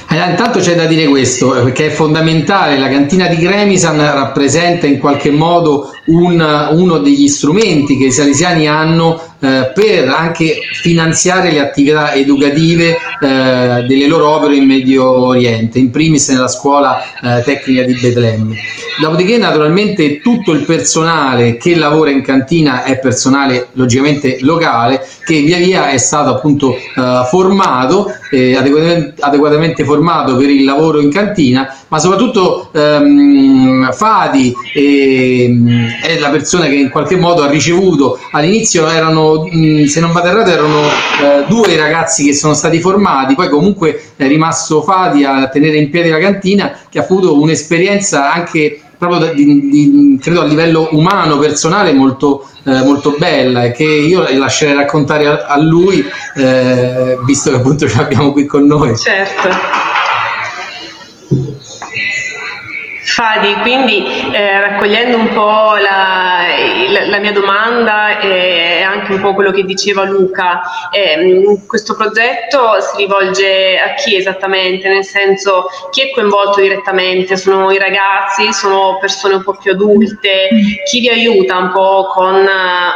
Eh, 0.10 0.30
intanto 0.30 0.60
c'è 0.60 0.76
da 0.76 0.86
dire 0.86 1.08
questo, 1.08 1.50
perché 1.50 1.88
è 1.88 1.90
fondamentale, 1.90 2.78
la 2.78 2.90
cantina 2.90 3.28
di 3.28 3.38
Gremisan 3.38 3.98
rappresenta 3.98 4.86
in 4.86 5.00
qualche 5.00 5.32
modo 5.32 5.90
un, 6.06 6.70
uno 6.72 6.98
degli 7.00 7.28
strumenti 7.28 7.98
che 7.98 8.06
i 8.06 8.12
salesiani 8.12 8.68
hanno 8.68 9.33
eh, 9.44 9.72
per 9.74 10.08
anche 10.08 10.60
finanziare 10.72 11.52
le 11.52 11.60
attività 11.60 12.14
educative 12.14 12.96
eh, 13.20 13.84
delle 13.86 14.08
loro 14.08 14.30
opere 14.30 14.56
in 14.56 14.66
Medio 14.66 15.06
Oriente, 15.06 15.80
in 15.80 15.92
primis 15.92 16.30
nella 16.30 16.48
scuola 16.48 17.02
eh, 17.22 17.44
tecnica 17.44 17.84
di 17.84 17.94
Betlemme. 17.94 18.56
Dopodiché 19.02 19.38
naturalmente 19.38 20.22
tutto 20.22 20.54
il 20.54 20.64
personale 20.64 21.58
che 21.58 21.76
lavora 21.76 22.12
in 22.12 22.22
cantina 22.22 22.84
è 22.84 23.00
personale 23.00 23.68
logicamente 23.74 24.38
locale 24.42 25.06
che 25.26 25.42
via 25.42 25.58
via 25.58 25.90
è 25.90 25.98
stato 25.98 26.30
appunto 26.30 26.76
eh, 26.76 27.24
formato, 27.30 28.14
adeguatamente, 28.32 29.16
adeguatamente 29.20 29.84
formato 29.84 30.38
per 30.38 30.50
il 30.50 30.64
lavoro 30.64 31.02
in 31.02 31.12
cantina, 31.12 31.76
ma 31.90 32.00
soprattutto 32.00 32.70
ehm, 32.72 33.92
Fadi 33.92 34.54
e, 34.74 35.54
è 36.02 36.20
la 36.20 36.30
persona 36.30 36.68
che 36.68 36.76
in 36.76 36.90
qualche 36.90 37.18
modo 37.18 37.42
ha 37.42 37.50
ricevuto 37.50 38.20
all'inizio 38.32 38.88
erano 38.88 39.33
se 39.88 40.00
non 40.00 40.12
vado 40.12 40.28
errato 40.28 40.50
erano 40.50 40.82
eh, 40.82 41.46
due 41.48 41.76
ragazzi 41.76 42.26
che 42.26 42.34
sono 42.34 42.54
stati 42.54 42.80
formati 42.80 43.36
poi 43.36 43.50
comunque 43.50 44.12
è 44.16 44.28
rimasto 44.28 44.82
Fadi 44.82 45.24
a 45.24 45.48
tenere 45.48 45.78
in 45.78 45.90
piedi 45.90 46.10
la 46.10 46.20
cantina 46.20 46.78
che 46.90 47.00
ha 47.00 47.04
avuto 47.04 47.40
un'esperienza 47.40 48.32
anche 48.32 48.80
proprio 48.98 49.34
di, 49.34 49.70
di, 49.70 50.20
credo 50.22 50.42
a 50.42 50.46
livello 50.46 50.88
umano, 50.92 51.38
personale 51.38 51.92
molto, 51.94 52.48
eh, 52.64 52.82
molto 52.84 53.16
bella 53.18 53.64
e 53.64 53.72
che 53.72 53.84
io 53.84 54.26
lascerei 54.38 54.76
raccontare 54.76 55.28
a, 55.28 55.46
a 55.46 55.60
lui 55.60 56.06
eh, 56.36 57.18
visto 57.26 57.50
che 57.50 57.58
appunto 57.58 57.88
ce 57.88 57.98
l'abbiamo 57.98 58.32
qui 58.32 58.46
con 58.46 58.66
noi. 58.66 58.96
Certo. 58.98 59.50
Fadi, 63.14 63.54
quindi 63.62 64.32
eh, 64.32 64.60
raccogliendo 64.60 65.18
un 65.18 65.30
po' 65.34 65.76
la, 65.76 66.48
la, 66.90 67.06
la, 67.10 67.20
mia 67.20 67.32
domanda 67.32 68.18
e 68.18 68.82
anche 68.82 69.14
un 69.14 69.22
po' 69.22 69.36
quello 69.36 69.52
che 69.52 69.62
diceva 69.66 70.04
Luca, 70.04 70.62
eh, 70.90 71.60
questo 71.68 71.96
progetto 71.96 72.82
si 72.82 72.98
rivolge 72.98 73.78
a 73.78 73.94
chi 73.94 74.16
esattamente? 74.16 74.90
Nel 74.90 75.04
senso, 75.04 75.68
chi 75.92 76.10
è 76.10 76.12
coinvolto 76.12 76.60
direttamente? 76.60 77.38
Sono 77.38 77.70
i 77.70 77.78
ragazzi, 77.78 78.52
sono 78.52 78.98
persone 79.00 79.36
un 79.36 79.44
po' 79.44 79.58
più 79.62 79.74
adulte? 79.74 80.50
Chi 80.84 81.00
vi 81.00 81.10
aiuta 81.10 81.58
un 81.58 81.72
po' 81.72 82.08
con, 82.12 82.48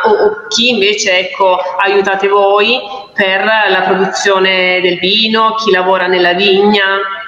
o, 0.03 0.09
o 0.09 0.47
chi 0.47 0.69
invece 0.69 1.19
ecco, 1.19 1.59
aiutate 1.77 2.27
voi 2.27 2.79
per 3.13 3.45
la 3.69 3.81
produzione 3.81 4.81
del 4.81 4.97
vino, 4.97 5.53
chi 5.63 5.69
lavora 5.69 6.07
nella 6.07 6.33
vigna? 6.33 7.25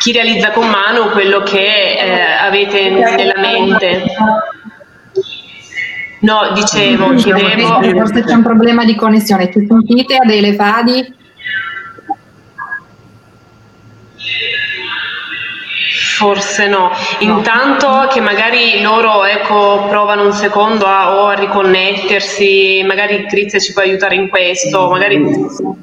Chi 0.00 0.12
realizza 0.12 0.50
con 0.50 0.66
mano 0.66 1.10
quello 1.10 1.42
che 1.42 1.92
eh, 1.92 2.22
avete 2.40 2.88
nella 2.88 3.38
mente. 3.38 4.02
No, 6.20 6.52
dicevo, 6.54 7.12
chiedevo... 7.12 7.82
Forse 7.82 8.24
c'è 8.24 8.32
un 8.32 8.42
problema 8.42 8.86
di 8.86 8.94
connessione. 8.94 9.52
Ci 9.52 9.66
sentite 9.68 10.16
Adele 10.16 10.54
Fadi? 10.54 11.14
Forse 16.20 16.68
no. 16.68 16.90
Intanto 17.20 18.06
che 18.10 18.20
magari 18.20 18.82
loro 18.82 19.24
ecco, 19.24 19.86
provano 19.88 20.24
un 20.24 20.32
secondo 20.32 20.84
a, 20.84 21.16
o 21.16 21.28
a 21.28 21.32
riconnettersi, 21.32 22.84
magari 22.86 23.24
Grizia 23.24 23.58
ci 23.58 23.72
può 23.72 23.80
aiutare 23.80 24.16
in 24.16 24.28
questo, 24.28 24.90
magari 24.90 25.24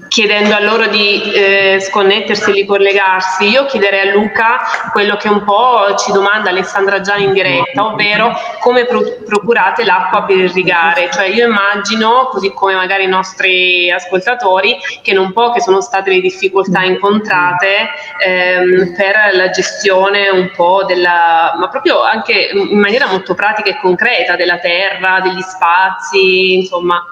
chiedendo 0.07 0.53
a 0.53 0.59
loro 0.59 0.85
di 0.85 1.21
eh, 1.33 1.79
sconnettersi 1.81 2.51
e 2.51 2.53
ricollegarsi. 2.53 3.49
Io 3.49 3.65
chiederei 3.65 4.09
a 4.09 4.13
Luca 4.13 4.59
quello 4.91 5.15
che 5.17 5.27
un 5.27 5.43
po' 5.43 5.95
ci 5.97 6.11
domanda 6.11 6.51
Alessandra 6.51 7.01
Gianni 7.01 7.23
in 7.23 7.33
diretta, 7.33 7.85
ovvero 7.85 8.31
come 8.59 8.85
pro- 8.85 9.17
procurate 9.25 9.83
l'acqua 9.85 10.21
per 10.21 10.37
irrigare. 10.37 11.09
Cioè 11.11 11.25
io 11.29 11.47
immagino, 11.47 12.29
così 12.31 12.53
come 12.53 12.75
magari 12.75 13.05
i 13.05 13.07
nostri 13.07 13.89
ascoltatori, 13.89 14.77
che 15.01 15.13
non 15.13 15.33
poche 15.33 15.61
sono 15.61 15.81
state 15.81 16.11
le 16.11 16.21
difficoltà 16.21 16.83
incontrate 16.83 17.89
ehm, 18.23 18.93
per 18.95 19.15
la 19.33 19.49
gestione 19.49 20.25
un 20.29 20.51
po' 20.55 20.83
della, 20.85 21.55
ma 21.57 21.67
proprio 21.69 22.01
anche 22.03 22.49
in 22.53 22.79
maniera 22.79 23.07
molto 23.07 23.33
pratica 23.33 23.69
e 23.69 23.79
concreta 23.79 24.35
della 24.35 24.57
terra, 24.57 25.19
degli 25.21 25.41
spazi, 25.41 26.55
insomma. 26.55 27.03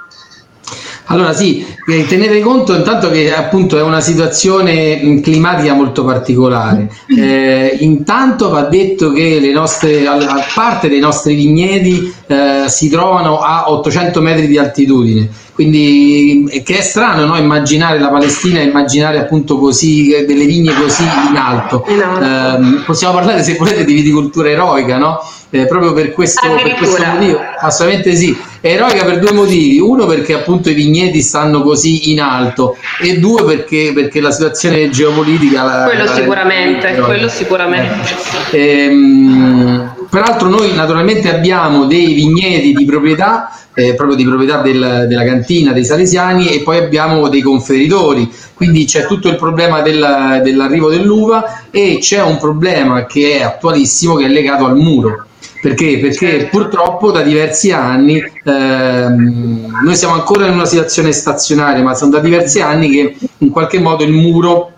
Allora 1.07 1.33
sì, 1.33 1.63
eh, 1.87 2.05
tenete 2.07 2.39
conto 2.39 2.73
intanto 2.73 3.11
che 3.11 3.31
appunto 3.33 3.77
è 3.77 3.81
una 3.83 3.99
situazione 3.99 5.19
climatica 5.21 5.73
molto 5.73 6.03
particolare. 6.03 6.89
Eh, 7.25 7.77
intanto 7.79 8.49
va 8.49 8.63
detto 8.63 9.11
che 9.11 9.39
le 9.39 9.51
nostre, 9.51 10.05
a 10.05 10.17
parte 10.53 10.89
dei 10.89 10.99
nostri 10.99 11.33
vigneti 11.33 12.13
eh, 12.27 12.65
si 12.67 12.89
trovano 12.89 13.39
a 13.39 13.71
800 13.71 14.21
metri 14.21 14.47
di 14.47 14.57
altitudine, 14.57 15.29
quindi 15.55 16.61
che 16.65 16.79
è 16.79 16.81
strano 16.81 17.23
no? 17.23 17.37
immaginare 17.37 17.97
la 17.97 18.09
Palestina, 18.09 18.59
immaginare 18.59 19.19
appunto 19.19 19.57
così 19.57 20.09
delle 20.27 20.45
vigne 20.45 20.73
così 20.73 21.03
in 21.03 21.37
alto. 21.37 21.85
Eh, 21.85 22.83
possiamo 22.85 23.13
parlare 23.13 23.41
se 23.41 23.55
volete 23.55 23.85
di 23.85 23.93
viticoltura 23.93 24.49
eroica, 24.49 24.97
no? 24.97 25.21
eh, 25.55 25.65
proprio 25.65 25.93
per 25.93 26.11
questo, 26.11 26.41
per 26.61 26.73
questo, 26.75 27.05
motivo. 27.05 27.39
Assolutamente 27.57 28.15
sì. 28.15 28.37
È 28.59 28.67
eroica 28.67 29.05
per 29.05 29.19
due 29.19 29.31
motivi. 29.31 29.79
Uno 29.79 30.05
perché 30.05 30.33
appunto 30.33 30.69
i 30.69 30.73
vigneti 30.73 31.21
stanno 31.21 31.61
così 31.61 32.11
in 32.11 32.19
alto 32.19 32.75
e 32.99 33.17
due 33.19 33.43
perché, 33.43 33.91
perché 33.93 34.19
la 34.19 34.31
situazione 34.31 34.89
geopolitica... 34.89 35.63
La, 35.63 35.83
quello, 35.85 36.03
la 36.03 36.13
sicuramente, 36.13 36.95
quello 36.95 37.29
sicuramente. 37.29 38.13
Eh, 38.51 38.83
ehm, 38.83 39.94
peraltro 40.15 40.47
noi 40.47 40.73
naturalmente 40.73 41.29
abbiamo 41.29 41.83
dei 41.83 42.13
vigneti 42.13 42.73
di 42.73 42.85
proprietà 42.85 43.51
eh, 43.73 43.95
proprio 43.95 44.15
di 44.15 44.23
proprietà 44.23 44.61
del, 44.61 45.07
della 45.09 45.25
cantina 45.25 45.73
dei 45.73 45.83
Salesiani 45.83 46.47
e 46.47 46.61
poi 46.61 46.77
abbiamo 46.77 47.27
dei 47.27 47.41
conferitori, 47.41 48.31
quindi 48.53 48.85
c'è 48.85 49.05
tutto 49.05 49.27
il 49.27 49.35
problema 49.35 49.81
del, 49.81 50.39
dell'arrivo 50.41 50.89
dell'uva 50.89 51.67
e 51.69 51.97
c'è 51.99 52.21
un 52.21 52.37
problema 52.37 53.05
che 53.05 53.39
è 53.39 53.41
attualissimo 53.41 54.15
che 54.15 54.25
è 54.25 54.29
legato 54.29 54.65
al 54.65 54.77
muro. 54.77 55.25
Perché? 55.61 55.99
Perché 55.99 56.39
certo. 56.39 56.57
purtroppo 56.57 57.11
da 57.11 57.21
diversi 57.21 57.73
anni 57.73 58.23
ehm, 58.45 59.81
noi 59.83 59.95
siamo 59.95 60.13
ancora 60.13 60.47
in 60.47 60.53
una 60.53 60.65
situazione 60.65 61.11
stazionaria, 61.11 61.83
ma 61.83 61.93
sono 61.95 62.11
da 62.11 62.19
diversi 62.19 62.61
anni 62.61 62.89
che 62.89 63.17
in 63.39 63.49
qualche 63.49 63.79
modo 63.79 64.03
il 64.03 64.11
muro 64.11 64.75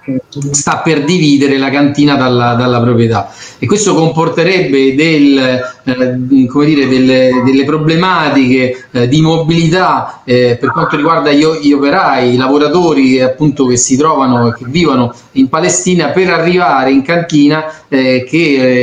sta 0.52 0.78
per 0.78 1.04
dividere 1.04 1.58
la 1.58 1.70
cantina 1.70 2.16
dalla, 2.16 2.54
dalla 2.54 2.82
proprietà. 2.82 3.32
E 3.60 3.66
questo 3.66 3.94
comporterebbe 3.94 4.96
del, 4.96 5.38
eh, 5.84 6.16
dire, 6.16 6.88
delle, 6.88 7.42
delle 7.44 7.66
problematiche 7.66 8.88
eh, 8.92 9.08
di 9.08 9.22
mobilità 9.22 10.22
eh, 10.24 10.58
per 10.60 10.72
quanto 10.72 10.96
riguarda 10.96 11.32
gli, 11.32 11.44
gli, 11.62 11.74
operai, 11.74 12.34
i 12.34 12.38
lavoratori 12.38 13.22
appunto 13.22 13.66
che 13.66 13.78
si 13.78 13.98
trovano, 13.98 14.52
che 14.52 14.66
vivono 14.68 15.14
in 15.34 15.50
Palestina 15.50 16.10
per 16.10 16.30
arrivare 16.30 16.92
in 16.92 17.02
cantina 17.02 17.66
eh, 17.90 18.26
che 18.28 18.38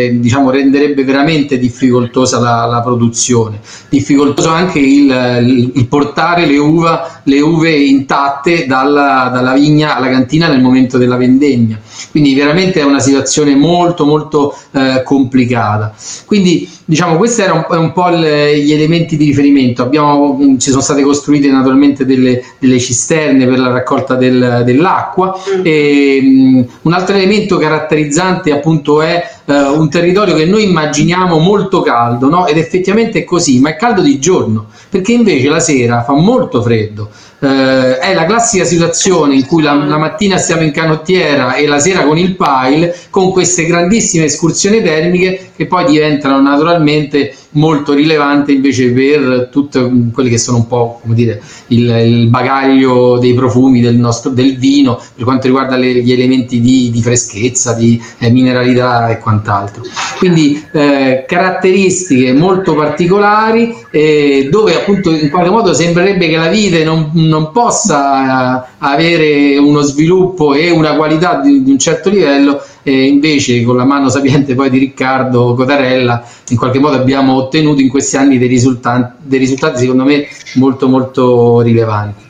eh, 0.06 0.18
diciamo 0.18 0.50
renderebbe 0.50 1.04
veramente 1.04 1.58
difficoltosa 1.58 2.38
la, 2.38 2.66
la 2.66 2.80
produzione, 2.80 3.60
difficoltoso 3.88 4.50
anche 4.50 4.73
il, 4.78 5.40
il, 5.42 5.72
il 5.74 5.86
portare 5.86 6.46
le, 6.46 6.58
uva, 6.58 7.20
le 7.24 7.40
uve 7.40 7.70
intatte 7.70 8.66
dalla, 8.66 9.30
dalla 9.32 9.52
vigna 9.54 9.96
alla 9.96 10.08
cantina 10.08 10.48
nel 10.48 10.60
momento 10.60 10.98
della 10.98 11.16
vendemmia. 11.16 11.80
Quindi 12.10 12.34
veramente 12.34 12.80
è 12.80 12.84
una 12.84 13.00
situazione 13.00 13.54
molto 13.54 14.04
molto 14.04 14.56
eh, 14.72 15.02
complicata. 15.04 15.94
Quindi 16.24 16.68
diciamo 16.84 17.16
questi 17.16 17.40
erano 17.40 17.66
un, 17.68 17.78
un 17.78 17.92
po' 17.92 18.08
le, 18.08 18.58
gli 18.58 18.72
elementi 18.72 19.16
di 19.16 19.26
riferimento. 19.26 19.82
Abbiamo, 19.82 20.38
mm, 20.40 20.58
ci 20.58 20.70
sono 20.70 20.82
state 20.82 21.02
costruite 21.02 21.48
naturalmente 21.48 22.04
delle, 22.04 22.42
delle 22.58 22.78
cisterne 22.78 23.46
per 23.46 23.58
la 23.58 23.70
raccolta 23.70 24.14
del, 24.14 24.62
dell'acqua 24.64 25.36
mm. 25.36 25.60
e 25.62 26.18
um, 26.22 26.66
un 26.82 26.92
altro 26.92 27.16
elemento 27.16 27.56
caratterizzante 27.56 28.52
appunto 28.52 29.00
è 29.02 29.22
uh, 29.44 29.52
un 29.78 29.88
territorio 29.88 30.34
che 30.34 30.44
noi 30.44 30.64
immaginiamo 30.64 31.38
molto 31.38 31.82
caldo 31.82 32.28
no? 32.28 32.46
ed 32.46 32.58
effettivamente 32.58 33.20
è 33.20 33.24
così, 33.24 33.60
ma 33.60 33.70
è 33.70 33.76
caldo 33.76 34.02
di 34.02 34.18
giorno 34.18 34.66
perché 34.88 35.12
invece 35.12 35.48
la 35.48 35.60
sera 35.60 36.02
fa 36.02 36.12
molto 36.12 36.62
freddo 36.62 37.10
eh, 37.44 37.98
è 37.98 38.14
la 38.14 38.24
classica 38.24 38.64
situazione 38.64 39.34
in 39.34 39.46
cui 39.46 39.62
la, 39.62 39.74
la, 39.74 39.98
mattina 39.98 40.36
stiamo 40.36 40.62
in 40.62 40.72
canottiera 40.72 41.54
e 41.54 41.66
la 41.66 41.78
sera 41.78 42.04
con 42.04 42.18
il 42.18 42.36
pile, 42.36 42.96
con 43.10 43.30
queste 43.30 43.66
grandissime 43.66 44.24
escursioni 44.24 44.82
termiche 44.82 45.52
che 45.56 45.66
poi 45.66 45.84
diventano 45.84 46.40
naturalmente 46.40 47.34
molto 47.54 47.92
rilevante 47.92 48.52
invece 48.52 48.90
per 48.92 49.48
tutte 49.50 49.90
quelle 50.12 50.28
che 50.28 50.38
sono 50.38 50.58
un 50.58 50.66
po' 50.66 51.00
come 51.02 51.14
dire 51.14 51.42
il, 51.68 51.88
il 51.88 52.28
bagaglio 52.28 53.18
dei 53.18 53.34
profumi 53.34 53.80
del 53.80 53.96
nostro 53.96 54.30
del 54.30 54.56
vino 54.56 55.00
per 55.14 55.24
quanto 55.24 55.46
riguarda 55.46 55.76
le, 55.76 56.02
gli 56.02 56.12
elementi 56.12 56.60
di, 56.60 56.90
di 56.90 57.02
freschezza, 57.02 57.74
di 57.74 58.00
eh, 58.18 58.30
mineralità 58.30 59.08
e 59.08 59.18
quant'altro. 59.18 59.82
Quindi 60.18 60.64
eh, 60.72 61.24
caratteristiche 61.26 62.32
molto 62.32 62.74
particolari 62.74 63.74
eh, 63.90 64.48
dove 64.50 64.74
appunto 64.74 65.10
in 65.10 65.30
qualche 65.30 65.50
modo 65.50 65.72
sembrerebbe 65.72 66.28
che 66.28 66.36
la 66.36 66.48
vite 66.48 66.84
non, 66.84 67.10
non 67.14 67.50
possa 67.52 68.76
avere 68.78 69.56
uno 69.58 69.80
sviluppo 69.80 70.54
e 70.54 70.70
una 70.70 70.96
qualità 70.96 71.40
di, 71.40 71.62
di 71.62 71.70
un 71.70 71.78
certo 71.78 72.10
livello 72.10 72.60
e 72.86 73.06
invece 73.06 73.62
con 73.64 73.76
la 73.76 73.84
mano 73.84 74.10
sapiente 74.10 74.54
poi 74.54 74.68
di 74.68 74.78
Riccardo 74.78 75.54
Cotarella 75.54 76.22
in 76.50 76.58
qualche 76.58 76.78
modo 76.78 76.96
abbiamo 76.96 77.32
ottenuto 77.32 77.80
in 77.80 77.88
questi 77.88 78.18
anni 78.18 78.36
dei 78.36 78.46
risultati, 78.46 79.26
dei 79.26 79.38
risultati 79.38 79.78
secondo 79.80 80.04
me 80.04 80.28
molto 80.56 80.86
molto 80.86 81.60
rilevanti. 81.62 82.22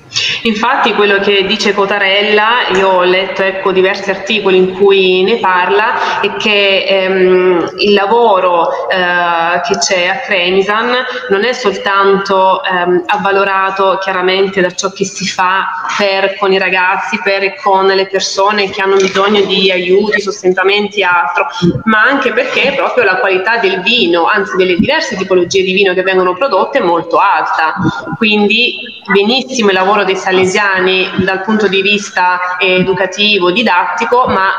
Infatti 0.46 0.92
quello 0.92 1.20
che 1.20 1.46
dice 1.46 1.72
Cotarella, 1.72 2.68
io 2.74 2.90
ho 2.90 3.02
letto 3.02 3.42
ecco, 3.42 3.72
diversi 3.72 4.10
articoli 4.10 4.58
in 4.58 4.74
cui 4.74 5.22
ne 5.22 5.38
parla, 5.38 6.20
è 6.20 6.36
che 6.36 6.84
ehm, 6.86 7.72
il 7.78 7.94
lavoro 7.94 8.68
eh, 8.90 9.60
che 9.66 9.78
c'è 9.78 10.06
a 10.06 10.18
Cremisan 10.18 10.92
non 11.30 11.44
è 11.44 11.54
soltanto 11.54 12.62
ehm, 12.62 13.04
avvalorato 13.06 13.96
chiaramente 14.02 14.60
da 14.60 14.70
ciò 14.70 14.90
che 14.92 15.06
si 15.06 15.26
fa 15.26 15.66
per, 15.96 16.36
con 16.36 16.52
i 16.52 16.58
ragazzi, 16.58 17.18
per 17.22 17.54
con 17.62 17.86
le 17.86 18.06
persone 18.06 18.68
che 18.68 18.82
hanno 18.82 18.96
bisogno 18.96 19.40
di 19.46 19.70
aiuti, 19.70 20.20
sostentamenti 20.20 21.00
e 21.00 21.04
altro, 21.04 21.46
ma 21.84 22.02
anche 22.02 22.34
perché 22.34 22.74
proprio 22.76 23.04
la 23.04 23.16
qualità 23.16 23.56
del 23.56 23.80
vino, 23.80 24.26
anzi 24.26 24.58
delle 24.58 24.76
diverse 24.76 25.16
tipologie 25.16 25.62
di 25.62 25.72
vino 25.72 25.94
che 25.94 26.02
vengono 26.02 26.34
prodotte 26.34 26.80
è 26.80 26.82
molto 26.82 27.16
alta. 27.16 27.76
Quindi 28.18 28.76
benissimo 29.10 29.68
il 29.68 29.74
lavoro 29.74 30.04
dei 30.04 30.16
salesiani 30.34 31.24
dal 31.24 31.42
punto 31.42 31.68
di 31.68 31.80
vista 31.80 32.56
educativo, 32.58 33.52
didattico, 33.52 34.26
ma 34.26 34.50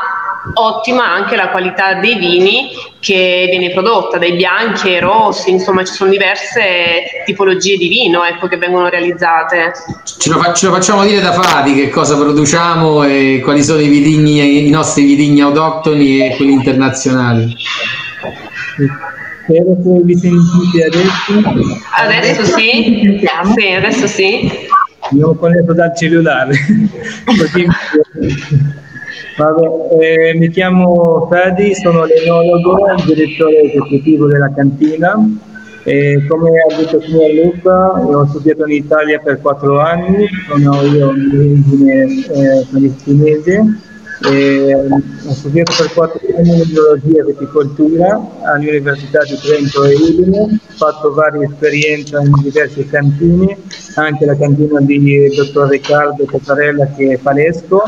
ottima 0.54 1.12
anche 1.12 1.34
la 1.34 1.48
qualità 1.48 1.94
dei 1.94 2.16
vini 2.16 2.68
che 3.00 3.46
viene 3.50 3.72
prodotta, 3.72 4.16
dai 4.16 4.34
bianchi 4.34 4.88
ai 4.88 5.00
rossi, 5.00 5.50
insomma 5.50 5.84
ci 5.84 5.92
sono 5.92 6.10
diverse 6.10 7.22
tipologie 7.24 7.76
di 7.76 7.88
vino 7.88 8.24
ecco, 8.24 8.46
che 8.46 8.56
vengono 8.56 8.88
realizzate. 8.88 9.72
Ce 10.18 10.30
lo, 10.30 10.40
ce 10.54 10.66
lo, 10.66 10.72
facciamo 10.72 11.04
dire 11.04 11.20
da 11.20 11.32
Fadi 11.32 11.74
che 11.74 11.90
cosa 11.90 12.16
produciamo 12.16 13.04
e 13.04 13.40
quali 13.42 13.62
sono 13.62 13.80
i, 13.80 13.88
vitigni, 13.88 14.66
i 14.66 14.70
nostri 14.70 15.04
vitigni 15.04 15.40
autoctoni 15.40 16.26
e 16.26 16.36
quelli 16.36 16.52
internazionali. 16.52 17.54
Spero 19.46 19.76
che 19.80 20.02
vi 20.02 20.16
sentite 20.16 20.84
adesso. 20.86 21.84
Adesso 21.98 22.44
sì, 22.44 23.20
sì 23.54 23.72
adesso 23.74 24.06
sì. 24.08 24.65
Io 25.12 25.28
ho 25.28 25.34
connesso 25.34 25.72
dal 25.72 25.96
cellulare. 25.96 26.54
Vabbè, 29.36 29.62
eh, 30.00 30.34
mi 30.36 30.48
chiamo 30.48 31.26
Fadi, 31.30 31.74
sono 31.74 32.04
l'enologo, 32.04 32.78
il 32.96 33.04
direttore 33.04 33.60
esecutivo 33.62 34.26
della 34.26 34.52
cantina. 34.52 35.14
E 35.84 36.24
come 36.26 36.50
ha 36.50 36.74
detto 36.76 36.96
il 36.96 37.02
signor 37.04 37.30
Luca, 37.30 37.92
ho 37.92 38.26
studiato 38.26 38.66
in 38.66 38.72
Italia 38.72 39.20
per 39.20 39.40
quattro 39.40 39.78
anni, 39.78 40.26
sono 40.48 40.82
io 40.82 41.12
di 41.12 41.36
origine 41.36 42.02
eh, 42.02 42.66
palestinese 42.68 43.84
e 44.22 44.74
ho 44.74 45.32
studiato 45.32 45.72
per 45.76 45.92
quattro 45.92 46.20
anni 46.36 46.64
biologia 46.64 47.20
e 47.20 47.24
viticoltura 47.24 48.20
all'Università 48.42 49.22
di 49.24 49.36
Trento 49.36 49.84
e 49.84 49.94
Udine, 49.94 50.40
ho 50.40 50.48
fatto 50.74 51.12
varie 51.12 51.44
esperienze 51.44 52.16
in 52.16 52.32
diverse 52.42 52.86
cantine, 52.86 53.58
anche 53.96 54.24
la 54.24 54.36
cantina 54.36 54.80
di 54.80 55.28
dottor 55.34 55.68
Riccardo 55.68 56.24
Cottarella 56.24 56.86
che 56.96 57.12
è 57.12 57.18
Palesco 57.18 57.82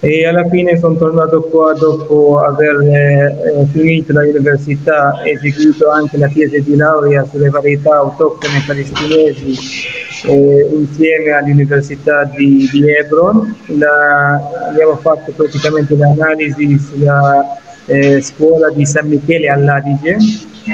e 0.00 0.26
alla 0.26 0.46
fine 0.48 0.78
sono 0.78 0.96
tornato 0.96 1.40
qua 1.42 1.72
dopo 1.72 2.38
aver 2.38 2.80
eh, 2.80 3.66
finito 3.72 4.12
l'università 4.12 5.22
e 5.22 5.32
eseguito 5.32 5.90
anche 5.90 6.18
la 6.18 6.28
tesi 6.28 6.62
di 6.62 6.76
laurea 6.76 7.24
sulle 7.24 7.48
varietà 7.48 7.96
autoctone 7.96 8.62
palestinesi 8.66 9.54
eh, 10.26 10.68
insieme 10.72 11.30
all'Università 11.30 12.24
di, 12.24 12.68
di 12.70 12.90
Hebron. 12.90 13.56
La, 13.68 14.68
abbiamo 14.68 14.96
fatto 14.96 15.32
praticamente 15.32 15.96
l'analisi 15.96 16.78
sulla 16.78 17.58
eh, 17.86 18.20
scuola 18.20 18.70
di 18.70 18.84
San 18.84 19.08
Michele 19.08 19.48
all'Adige, 19.48 20.16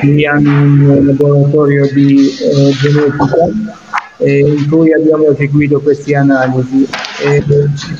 lì 0.03 0.27
hanno 0.27 0.51
un 0.51 1.07
laboratorio 1.07 1.87
di 1.93 2.29
eh, 2.29 2.71
genetica 2.81 3.81
eh, 4.25 4.39
in 4.41 4.69
cui 4.69 4.93
abbiamo 4.93 5.31
eseguito 5.31 5.81
queste 5.81 6.15
analisi. 6.15 6.87
Eh, 7.25 7.43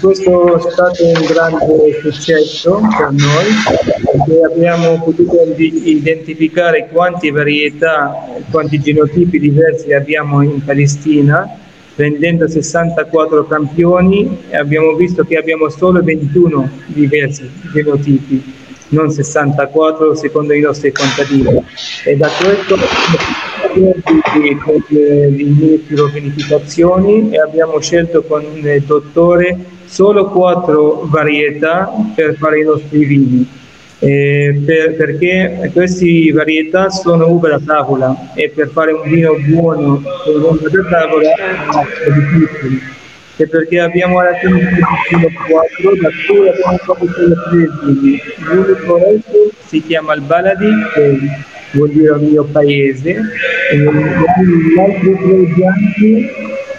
questo 0.01 0.57
è 0.57 0.71
stato 0.71 1.07
un 1.07 1.27
grande 1.27 2.01
successo 2.01 2.81
per 2.97 3.11
noi 3.11 3.47
perché 3.65 4.41
abbiamo 4.45 5.03
potuto 5.03 5.37
identificare 5.57 6.89
quante 6.91 7.31
varietà, 7.31 8.27
quanti 8.51 8.81
genotipi 8.81 9.39
diversi 9.39 9.93
abbiamo 9.93 10.43
in 10.43 10.65
Palestina 10.65 11.59
prendendo 11.95 12.49
64 12.49 13.47
campioni 13.47 14.45
abbiamo 14.53 14.95
visto 14.95 15.25
che 15.25 15.37
abbiamo 15.37 15.69
solo 15.69 16.03
21 16.03 16.71
diversi 16.87 17.51
genotipi, 17.73 18.43
non 18.89 19.11
64 19.11 20.15
secondo 20.15 20.53
i 20.55 20.61
nostri 20.61 20.93
contadini. 20.93 21.63
E 22.05 22.17
da 22.17 22.29
questo 22.29 22.77
con 23.73 24.85
le 24.91 25.79
pianificazioni 25.87 27.31
e 27.31 27.39
abbiamo 27.39 27.81
scelto 27.81 28.23
con 28.23 28.43
il 28.43 28.83
dottore 28.83 29.57
solo 29.87 30.29
quattro 30.29 31.07
varietà 31.07 31.93
per 32.15 32.37
fare 32.37 32.61
i 32.61 32.65
nostri 32.65 33.05
vini. 33.05 33.61
Eh, 33.99 34.61
per, 34.67 34.97
perché 34.97 35.71
queste 35.73 36.33
varietà 36.33 36.91
sono 36.91 37.29
uve 37.29 37.51
da 37.51 37.61
tavola 37.65 38.33
e 38.35 38.51
per 38.51 38.69
fare 38.71 38.91
un 38.91 39.09
vino 39.09 39.37
buono 39.47 40.03
con 40.25 40.43
uve 40.43 40.69
da 40.71 40.83
tavola 40.91 41.31
è 41.31 42.11
difficile 42.11 43.01
e 43.37 43.49
perché 43.49 43.81
abbiamo 43.81 44.19
alla 44.19 44.35
fine 44.35 44.55
un 44.55 45.33
4 45.49 45.97
da 46.01 46.09
cui 46.27 46.49
abbiamo 46.49 46.79
proprio 46.85 47.11
solo 47.13 47.35
tre 47.49 47.69
vini 47.85 48.21
l'unico 48.39 48.99
resto 48.99 49.51
si 49.67 49.83
chiama 49.83 50.15
il 50.15 50.23
Baladi 50.23 50.69
che 50.95 51.19
vuol 51.73 51.91
dire 51.91 52.17
il 52.17 52.23
mio 52.23 52.45
paese. 52.45 53.11
E 53.71 53.77
gli 53.77 54.79
altri 54.79 55.17
due 55.19 55.47
bianchi 55.55 56.31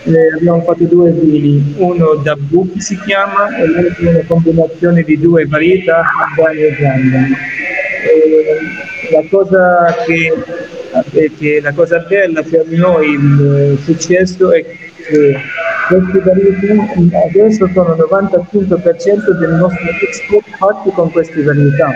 eh, 0.06 0.34
abbiamo 0.36 0.62
fatto 0.64 0.84
due 0.84 1.12
vini, 1.12 1.76
uno 1.78 2.16
da 2.16 2.36
Buc 2.36 2.82
si 2.82 2.98
chiama 3.06 3.56
e 3.56 3.68
l'altro 3.68 4.06
è 4.06 4.10
una 4.10 4.24
combinazione 4.28 5.02
di 5.04 5.18
due 5.18 5.46
varietà, 5.46 6.04
Habani 6.04 6.62
e 6.62 6.76
Ganda. 6.78 7.20
la 9.12 9.24
cosa 9.30 9.96
che, 10.06 10.34
eh, 11.12 11.32
che, 11.38 11.62
la 11.62 11.72
cosa 11.72 12.00
bella 12.00 12.44
per 12.44 12.68
noi 12.68 13.14
il 13.14 13.78
successo 13.84 14.52
è 14.52 14.64
che 14.64 15.38
queste 15.88 16.20
varietà 16.20 16.74
adesso 17.30 17.70
sono 17.74 17.94
il 17.94 18.06
95% 18.10 19.32
del 19.40 19.54
nostro 19.54 19.90
export 20.02 20.50
fatti 20.58 20.90
con 20.92 21.12
queste 21.12 21.44
varietà 21.44 21.92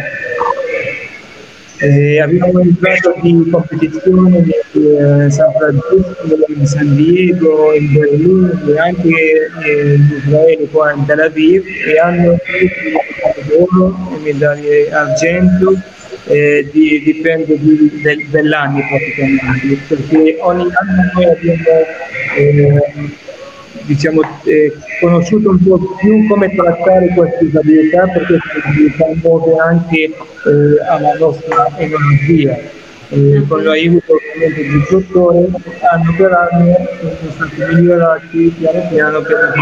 eh, 1.79 2.19
abbiamo 2.19 2.59
entrato 2.59 3.13
di 3.21 3.49
competizione 3.51 4.43
in 4.71 5.27
San 5.29 5.51
Francisco, 5.53 6.45
in 6.47 6.65
San 6.65 6.95
Diego, 6.95 7.73
in 7.73 7.93
Berlino 7.93 8.51
e 8.67 8.79
anche 8.79 9.09
eh, 9.09 9.93
in 9.93 10.21
Israele, 10.23 10.67
qua 10.69 10.93
in 10.93 11.05
Tel 11.05 11.19
Aviv, 11.19 11.63
e 11.87 11.99
hanno 11.99 12.37
medaglie 12.47 13.43
d'oro 13.47 13.95
e 14.13 14.17
medaglie 14.23 14.91
argento, 14.91 15.79
eh, 16.25 16.67
di, 16.71 17.01
dipende 17.03 17.57
di, 17.59 17.99
del, 18.01 18.25
dell'anno 18.29 18.79
praticamente, 18.79 19.77
perché 19.87 20.37
ogni 20.39 20.63
anno 20.73 21.11
noi 21.13 21.25
abbiamo 21.25 21.63
eh, 22.37 23.25
diciamo, 23.87 24.21
eh, 24.43 24.73
conosciuto 24.99 25.49
un 25.49 25.63
po' 25.63 25.95
più 25.97 26.27
come 26.27 26.53
trattare 26.53 27.07
queste 27.15 27.49
varietà 27.51 28.07
perché 28.07 28.37
queste 28.37 28.61
varietà 28.63 29.05
muove 29.23 29.55
anche 29.57 29.97
eh, 29.97 30.13
alla 30.89 31.13
nostra 31.17 31.71
enologia. 31.77 32.75
Eh, 33.09 33.41
con 33.47 33.63
l'aiuto 33.63 34.15
ovviamente 34.15 34.67
del 34.67 34.85
dottore, 34.89 35.47
anno 35.89 36.13
per 36.17 36.31
anno 36.33 36.75
sono 36.99 37.31
stati 37.31 37.75
migliorati 37.75 38.53
piano 38.59 38.87
piano 38.89 39.21
per 39.21 39.37
la 39.39 39.53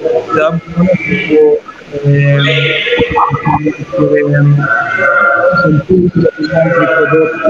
buona 0.00 0.60
si 1.04 1.14
può 1.28 1.60
eh, 1.92 2.38
sentire 5.62 6.32
altri 6.54 6.84
prodotti. 6.86 7.44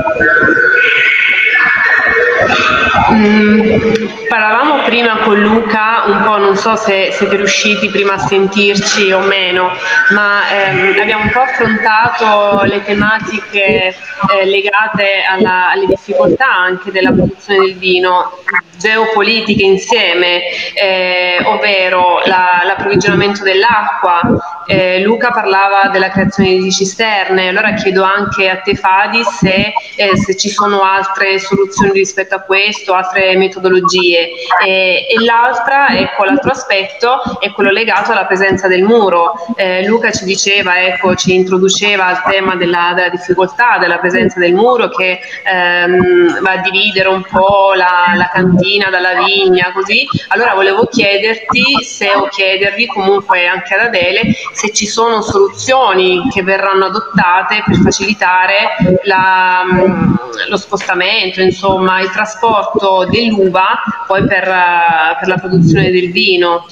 Mm, 3.08 3.95
parlavamo 4.38 4.82
prima 4.82 5.16
con 5.20 5.40
Luca, 5.40 6.04
un 6.08 6.22
po' 6.22 6.36
non 6.36 6.56
so 6.56 6.76
se 6.76 7.10
siete 7.10 7.36
riusciti 7.36 7.88
prima 7.88 8.14
a 8.14 8.18
sentirci 8.18 9.10
o 9.10 9.20
meno, 9.20 9.70
ma 10.10 10.42
ehm, 10.50 10.98
abbiamo 11.00 11.24
un 11.24 11.30
po' 11.30 11.40
affrontato 11.40 12.62
le 12.64 12.82
tematiche 12.84 13.94
eh, 13.94 14.44
legate 14.44 15.22
alla, 15.26 15.70
alle 15.70 15.86
difficoltà 15.86 16.54
anche 16.54 16.90
della 16.90 17.12
produzione 17.12 17.60
del 17.60 17.76
vino, 17.76 18.30
geopolitiche 18.76 19.62
insieme, 19.62 20.42
eh, 20.74 21.40
ovvero 21.44 22.20
la, 22.26 22.60
l'approvvigionamento 22.62 23.42
dell'acqua. 23.42 24.20
Eh, 24.66 25.00
Luca 25.00 25.30
parlava 25.30 25.88
della 25.90 26.08
creazione 26.10 26.56
di 26.56 26.72
cisterne, 26.72 27.48
allora 27.48 27.74
chiedo 27.74 28.02
anche 28.02 28.48
a 28.48 28.56
te 28.56 28.74
Fadi 28.74 29.22
se, 29.22 29.72
eh, 29.96 30.16
se 30.16 30.36
ci 30.36 30.48
sono 30.48 30.82
altre 30.82 31.38
soluzioni 31.38 31.92
rispetto 31.92 32.34
a 32.34 32.40
questo, 32.40 32.92
altre 32.94 33.36
metodologie. 33.36 34.30
E, 34.64 35.06
e 35.08 35.24
l'altra, 35.24 35.88
ecco, 35.96 36.24
l'altro 36.24 36.50
aspetto 36.50 37.38
è 37.40 37.52
quello 37.52 37.70
legato 37.70 38.12
alla 38.12 38.26
presenza 38.26 38.66
del 38.68 38.82
muro. 38.82 39.32
Eh, 39.56 39.86
Luca 39.86 40.10
ci 40.10 40.24
diceva, 40.24 40.82
ecco, 40.82 41.14
ci 41.14 41.34
introduceva 41.34 42.06
al 42.06 42.22
tema 42.24 42.56
della, 42.56 42.92
della 42.94 43.08
difficoltà 43.08 43.78
della 43.78 43.98
presenza 43.98 44.38
del 44.38 44.54
muro 44.54 44.88
che 44.88 45.20
ehm, 45.44 46.40
va 46.40 46.52
a 46.52 46.56
dividere 46.58 47.08
un 47.08 47.22
po' 47.22 47.72
la, 47.74 48.12
la 48.14 48.30
cantina 48.32 48.90
dalla 48.90 49.14
vigna, 49.14 49.70
così. 49.72 50.06
Allora 50.28 50.54
volevo 50.54 50.86
chiederti 50.86 51.82
se 51.82 52.10
o 52.14 52.28
chiedervi 52.28 52.86
comunque 52.86 53.46
anche 53.46 53.74
ad 53.74 53.80
Adele 53.80 54.22
se 54.56 54.72
ci 54.72 54.86
sono 54.86 55.20
soluzioni 55.20 56.28
che 56.30 56.42
verranno 56.42 56.86
adottate 56.86 57.62
per 57.66 57.76
facilitare 57.76 59.00
la, 59.04 59.64
lo 60.48 60.56
spostamento, 60.56 61.42
insomma, 61.42 62.00
il 62.00 62.10
trasporto 62.10 63.06
dell'uva 63.10 63.66
poi 64.06 64.24
per, 64.24 64.44
per 65.20 65.28
la 65.28 65.34
produzione 65.34 65.90
del 65.90 66.10
vino. 66.10 66.64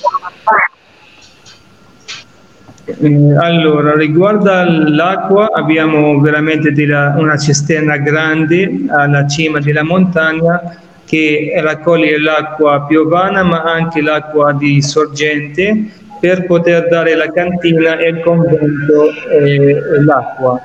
Eh, 2.87 3.37
allora, 3.39 3.95
riguardo 3.95 4.51
all'acqua, 4.51 5.51
abbiamo 5.53 6.19
veramente 6.21 6.73
della, 6.73 7.15
una 7.19 7.37
cisterna 7.37 7.99
grande 7.99 8.87
alla 8.89 9.27
cima 9.27 9.59
della 9.59 9.85
montagna 9.85 10.79
che 11.05 11.53
raccoglie 11.63 12.19
l'acqua 12.19 12.87
piovana 12.87 13.43
ma 13.43 13.63
anche 13.63 14.01
l'acqua 14.01 14.55
di 14.55 14.81
sorgente 14.81 16.04
per 16.21 16.47
poter 16.47 16.89
dare 16.89 17.15
la 17.15 17.31
cantina 17.31 17.97
e 17.99 18.09
il 18.09 18.21
convento 18.23 19.09
eh, 19.31 20.03
l'acqua. 20.05 20.61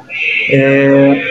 Eh, 0.50 1.22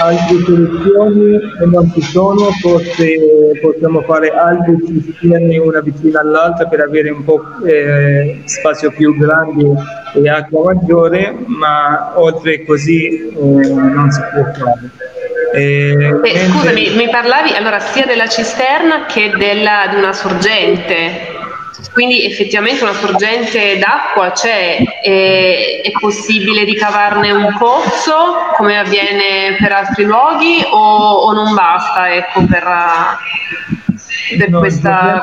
altre 0.00 0.36
soluzioni 0.44 1.38
non 1.66 1.92
ci 1.92 2.00
sono, 2.02 2.50
forse 2.60 3.18
possiamo 3.60 4.00
fare 4.02 4.30
altre 4.30 4.76
cisterne 4.86 5.58
una 5.58 5.80
vicino 5.80 6.18
all'altra 6.18 6.66
per 6.66 6.80
avere 6.80 7.10
un 7.10 7.24
po' 7.24 7.42
eh, 7.64 8.42
spazio 8.44 8.90
più 8.90 9.16
grande 9.16 9.74
e 10.14 10.28
acqua 10.28 10.72
maggiore, 10.74 11.34
ma 11.46 12.12
oltre 12.16 12.64
così 12.64 13.06
eh, 13.06 13.32
non 13.36 14.10
si 14.10 14.20
può 14.32 14.44
fare. 14.44 15.10
Eh, 15.54 16.16
Beh, 16.20 16.46
scusami, 16.48 16.94
mi 16.96 17.10
parlavi 17.10 17.54
allora 17.54 17.78
sia 17.78 18.06
della 18.06 18.26
cisterna 18.26 19.04
che 19.06 19.32
della, 19.36 19.86
di 19.90 19.96
una 19.96 20.12
sorgente. 20.12 21.31
Quindi 21.92 22.24
effettivamente 22.24 22.82
una 22.82 22.94
sorgente 22.94 23.78
d'acqua 23.78 24.30
c'è, 24.32 24.78
è, 25.02 25.80
è 25.82 25.90
possibile 25.98 26.64
ricavarne 26.64 27.30
un 27.32 27.56
pozzo 27.58 28.14
come 28.56 28.78
avviene 28.78 29.56
per 29.58 29.72
altri 29.72 30.04
luoghi 30.04 30.62
o, 30.70 30.76
o 30.76 31.32
non 31.32 31.54
basta 31.54 32.14
ecco, 32.14 32.44
per, 32.44 32.64
per 34.38 34.50
no, 34.50 34.58
questa... 34.58 35.22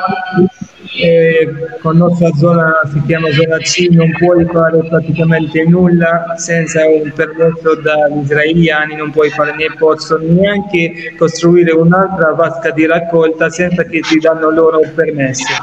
Eh, 1.02 1.48
con 1.80 1.96
nostra 1.98 2.30
zona 2.34 2.72
si 2.92 3.00
chiama 3.06 3.30
zona 3.30 3.58
C 3.58 3.86
non 3.90 4.10
puoi 4.18 4.44
fare 4.44 4.86
praticamente 4.88 5.64
nulla 5.64 6.34
senza 6.36 6.84
un 6.84 7.12
permesso 7.14 7.76
dagli 7.76 8.22
israeliani 8.22 8.96
non 8.96 9.12
puoi 9.12 9.30
fare 9.30 9.54
né 9.54 9.66
pozzo 9.78 10.18
neanche 10.20 11.14
costruire 11.16 11.70
un'altra 11.70 12.32
vasca 12.32 12.70
di 12.70 12.86
raccolta 12.86 13.48
senza 13.50 13.84
che 13.84 14.00
ti 14.00 14.18
danno 14.18 14.50
loro 14.50 14.80
il 14.80 14.90
permesso 14.90 15.54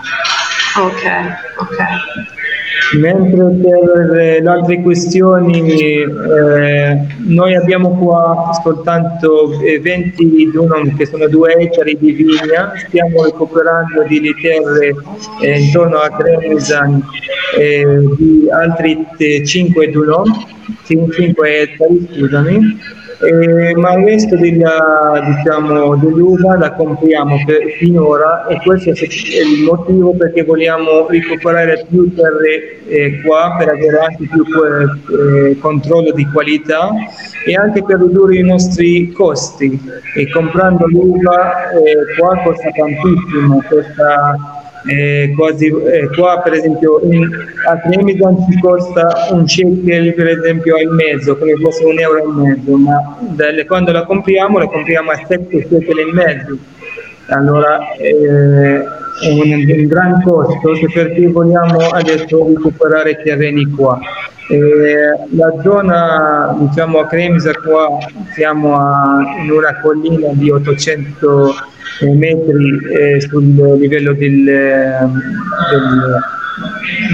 Ok, 0.78 1.04
ok. 1.60 1.78
Mentre 3.00 3.44
per 3.62 4.10
le 4.12 4.50
altre 4.50 4.82
questioni 4.82 5.72
eh, 5.74 7.06
noi 7.18 7.56
abbiamo 7.56 7.98
qua 7.98 8.52
soltanto 8.64 9.58
20 9.58 10.52
dunum 10.52 10.96
che 10.96 11.06
sono 11.06 11.28
due 11.28 11.54
ettari 11.56 11.98
di 12.00 12.12
vigna, 12.12 12.72
stiamo 12.88 13.24
recuperando 13.24 14.04
delle 14.08 14.34
terre 14.42 14.96
eh, 15.42 15.60
intorno 15.60 15.98
a 15.98 16.10
Trevisan 16.16 17.04
eh, 17.58 17.86
di 18.16 18.48
altri 18.50 19.06
5 19.46 19.90
dunum, 19.90 20.24
5 20.86 21.60
ettari 21.60 22.08
scusami, 22.14 22.80
eh, 23.20 23.76
ma 23.76 23.94
il 23.94 24.06
resto 24.06 24.36
della, 24.36 25.22
diciamo, 25.26 25.96
dell'uva 25.96 26.58
la 26.58 26.72
compriamo 26.74 27.44
per, 27.46 27.72
finora 27.78 28.46
e 28.48 28.60
questo 28.64 28.92
è 28.92 28.94
il 28.94 29.64
motivo 29.64 30.14
perché 30.14 30.44
vogliamo 30.44 31.08
recuperare 31.08 31.86
più 31.90 32.14
terre 32.14 32.86
eh, 32.88 33.22
qua 33.22 33.56
per 33.58 33.70
avere 33.70 33.98
anche 33.98 34.28
più 34.28 34.44
eh, 34.44 35.58
controllo 35.58 36.12
di 36.12 36.26
qualità 36.32 36.92
e 37.46 37.56
anche 37.56 37.84
per 37.84 38.00
ridurre 38.00 38.36
i 38.36 38.44
nostri 38.44 39.12
costi. 39.12 39.80
E 40.16 40.30
comprando 40.30 40.86
l'uva 40.88 41.72
eh, 41.72 42.16
qua 42.20 42.40
costa 42.44 42.70
tantissimo, 42.70 43.64
costa 43.68 44.57
eh, 44.88 45.34
quasi, 45.36 45.68
eh, 45.68 46.10
qua 46.16 46.40
per 46.44 46.54
esempio 46.54 47.02
in, 47.04 47.30
a 47.68 47.78
Tremisan 47.78 48.38
ci 48.50 48.60
costa 48.60 49.28
un 49.32 49.48
shekel 49.48 50.14
per 50.14 50.28
esempio 50.28 50.76
al 50.78 50.88
mezzo, 50.88 51.38
come 51.38 51.54
fosse 51.62 51.86
un 51.86 52.00
euro 52.00 52.24
e 52.24 52.28
mezzo, 52.28 52.78
ma 52.78 53.18
dalle, 53.20 53.66
quando 53.66 53.92
la 53.92 54.04
compriamo 54.06 54.60
la 54.60 54.68
compriamo 54.68 55.12
a 55.12 55.26
7 55.28 55.68
shekel 55.68 56.00
e 56.00 56.14
mezzo. 56.14 56.58
Allora 57.30 57.92
eh, 57.98 58.84
è 59.20 59.32
un, 59.32 59.80
un 59.80 59.88
gran 59.88 60.22
costo 60.22 60.72
perché 60.94 61.28
vogliamo 61.28 61.80
adesso 61.90 62.48
recuperare 62.48 63.22
terreni 63.24 63.66
qua. 63.66 64.00
Eh, 64.50 65.36
la 65.36 65.54
zona 65.62 66.56
diciamo 66.58 67.00
a 67.00 67.08
Cremisa 67.08 67.52
qua 67.54 67.98
siamo 68.34 68.78
a, 68.78 69.22
in 69.44 69.52
una 69.52 69.78
collina 69.82 70.30
di 70.32 70.50
800 70.50 71.54
metri 72.16 72.80
eh, 72.94 73.22
sul 73.22 73.78
livello 73.78 74.14
del, 74.14 74.44
del, 74.44 75.04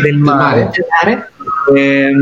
del 0.03 0.17
mare. 0.17 0.69
Eh, 1.73 2.13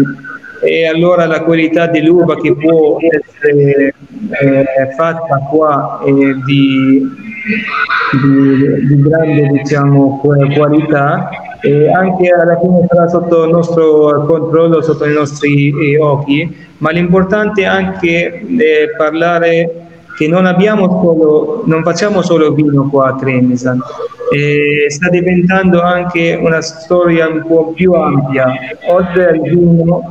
e 0.64 0.86
allora 0.88 1.26
la 1.26 1.42
qualità 1.42 1.88
dell'uva 1.88 2.36
che 2.36 2.56
può 2.56 2.98
essere 3.00 3.96
eh, 4.30 4.66
fatta 4.96 5.48
qua 5.50 6.02
è 6.06 6.12
di, 6.46 7.31
di, 8.22 8.88
di 8.88 9.02
grande 9.02 9.48
diciamo, 9.48 10.20
qualità. 10.22 11.30
E 11.64 11.92
anche 11.92 12.28
alla 12.30 12.58
fine 12.60 12.88
sarà 12.88 13.08
sotto 13.08 13.44
il 13.44 13.52
nostro 13.52 14.26
controllo, 14.26 14.82
sotto 14.82 15.06
i 15.06 15.14
nostri 15.14 15.72
eh, 15.94 16.00
occhi, 16.00 16.56
ma 16.80 16.90
l'importante 16.90 17.62
è 17.62 17.66
anche 17.66 18.42
eh, 18.42 18.96
parlare 18.98 19.90
che 20.18 20.28
non, 20.28 20.46
solo, 20.58 21.64
non 21.66 21.84
facciamo 21.84 22.22
solo 22.22 22.54
vino 22.54 22.90
qua 22.90 23.10
a 23.10 23.16
Trevisan, 23.16 23.80
eh, 24.34 24.90
sta 24.90 25.10
diventando 25.10 25.82
anche 25.82 26.40
una 26.42 26.62
storia 26.62 27.28
un 27.28 27.44
po' 27.48 27.74
più 27.74 27.94
ampia. 27.94 28.52
Oltre 28.90 29.30
al 29.30 29.42
vino, 29.42 30.02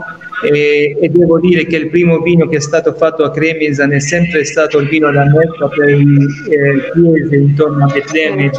eh, 0.43 0.97
e 1.01 1.09
devo 1.09 1.39
dire 1.39 1.67
che 1.67 1.77
il 1.77 1.89
primo 1.89 2.21
vino 2.21 2.47
che 2.49 2.57
è 2.57 2.61
stato 2.61 2.93
fatto 2.95 3.25
a 3.25 3.31
Cremisan 3.31 3.93
è 3.93 4.01
sempre 4.01 4.45
stato 4.45 4.79
il 4.79 4.89
vino 4.89 5.11
da 5.11 5.25
Mecca 5.25 5.69
per 5.69 5.87
le 5.87 5.95
eh, 5.95 6.91
chiese 6.93 7.37
intorno 7.37 7.85
a 7.85 7.93
Betlemme 7.93 8.45
e 8.47 8.51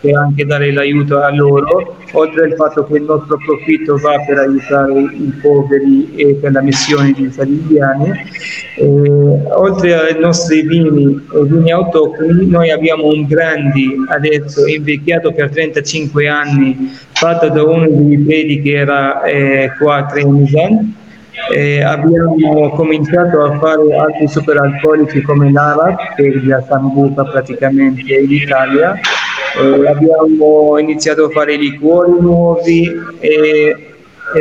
e 0.00 0.14
anche 0.14 0.44
dare 0.44 0.72
l'aiuto 0.72 1.20
a 1.20 1.34
loro, 1.34 1.95
oltre 2.16 2.44
al 2.44 2.54
fatto 2.54 2.84
che 2.84 2.96
il 2.96 3.02
nostro 3.02 3.38
profitto 3.44 3.96
va 3.98 4.16
per 4.26 4.38
aiutare 4.38 4.92
i 4.92 5.32
poveri 5.40 6.14
e 6.16 6.34
per 6.34 6.52
la 6.52 6.62
missione 6.62 7.12
di 7.12 7.24
italiani. 7.24 8.12
Eh, 8.78 8.84
oltre 9.52 9.94
ai 9.94 10.18
nostri 10.18 10.62
vini 10.62 11.14
e 11.34 11.44
vini 11.44 11.70
autoctoni, 11.70 12.46
noi 12.46 12.70
abbiamo 12.70 13.06
un 13.06 13.26
brandy 13.26 13.96
adesso 14.08 14.66
invecchiato 14.66 15.32
per 15.32 15.50
35 15.50 16.28
anni, 16.28 16.90
fatto 17.12 17.48
da 17.48 17.62
uno 17.62 17.86
dei 17.88 18.18
preti 18.18 18.62
che 18.62 18.72
era 18.72 19.22
eh, 19.22 19.72
qua 19.78 19.96
a 19.96 20.06
Tremisan. 20.06 20.94
Eh, 21.54 21.82
abbiamo 21.82 22.70
cominciato 22.70 23.44
a 23.44 23.58
fare 23.58 23.94
altri 23.94 24.26
superalcolici 24.26 25.20
come 25.20 25.52
l'Arak, 25.52 26.14
che 26.14 26.28
è 26.28 26.46
la 26.46 26.64
Sambuca 26.66 27.24
praticamente 27.24 28.14
in 28.14 28.32
Italia, 28.32 28.98
eh, 29.60 29.88
abbiamo 29.88 30.78
iniziato 30.78 31.24
a 31.24 31.30
fare 31.30 31.56
liquori 31.56 32.12
nuovi 32.20 32.90
e, 33.20 33.90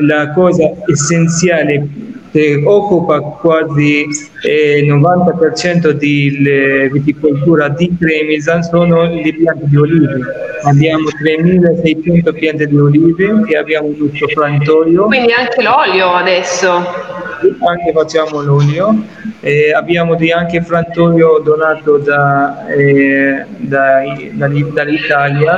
la 0.01 0.31
cosa 0.33 0.71
essenziale 0.87 1.87
che 2.31 2.61
occupa 2.65 3.21
quasi 3.21 4.05
eh, 4.43 4.79
il 4.79 4.93
90% 4.93 5.91
di 5.91 6.89
viticoltura 6.91 7.69
di 7.69 7.95
Cremisan 7.97 8.61
sono 8.61 9.03
le 9.03 9.33
piante 9.33 9.63
di 9.67 9.77
olive. 9.77 10.19
Abbiamo 10.63 11.07
3.600 11.07 12.33
piante 12.33 12.67
di 12.67 12.77
olive 12.77 13.43
e 13.47 13.57
abbiamo 13.57 13.87
un 13.87 14.09
soffrantoio. 14.13 15.05
Quindi 15.05 15.31
anche 15.31 15.61
l'olio 15.61 16.11
adesso? 16.11 17.23
Anche 17.67 17.91
facciamo 17.93 18.41
l'olio. 18.41 19.03
Eh, 19.41 19.73
abbiamo 19.73 20.15
anche 20.35 20.61
frantoio 20.61 21.39
donato 21.39 21.97
da, 21.97 22.67
eh, 22.67 23.45
da, 23.57 24.01
da, 24.31 24.47
dall'Italia 24.47 25.55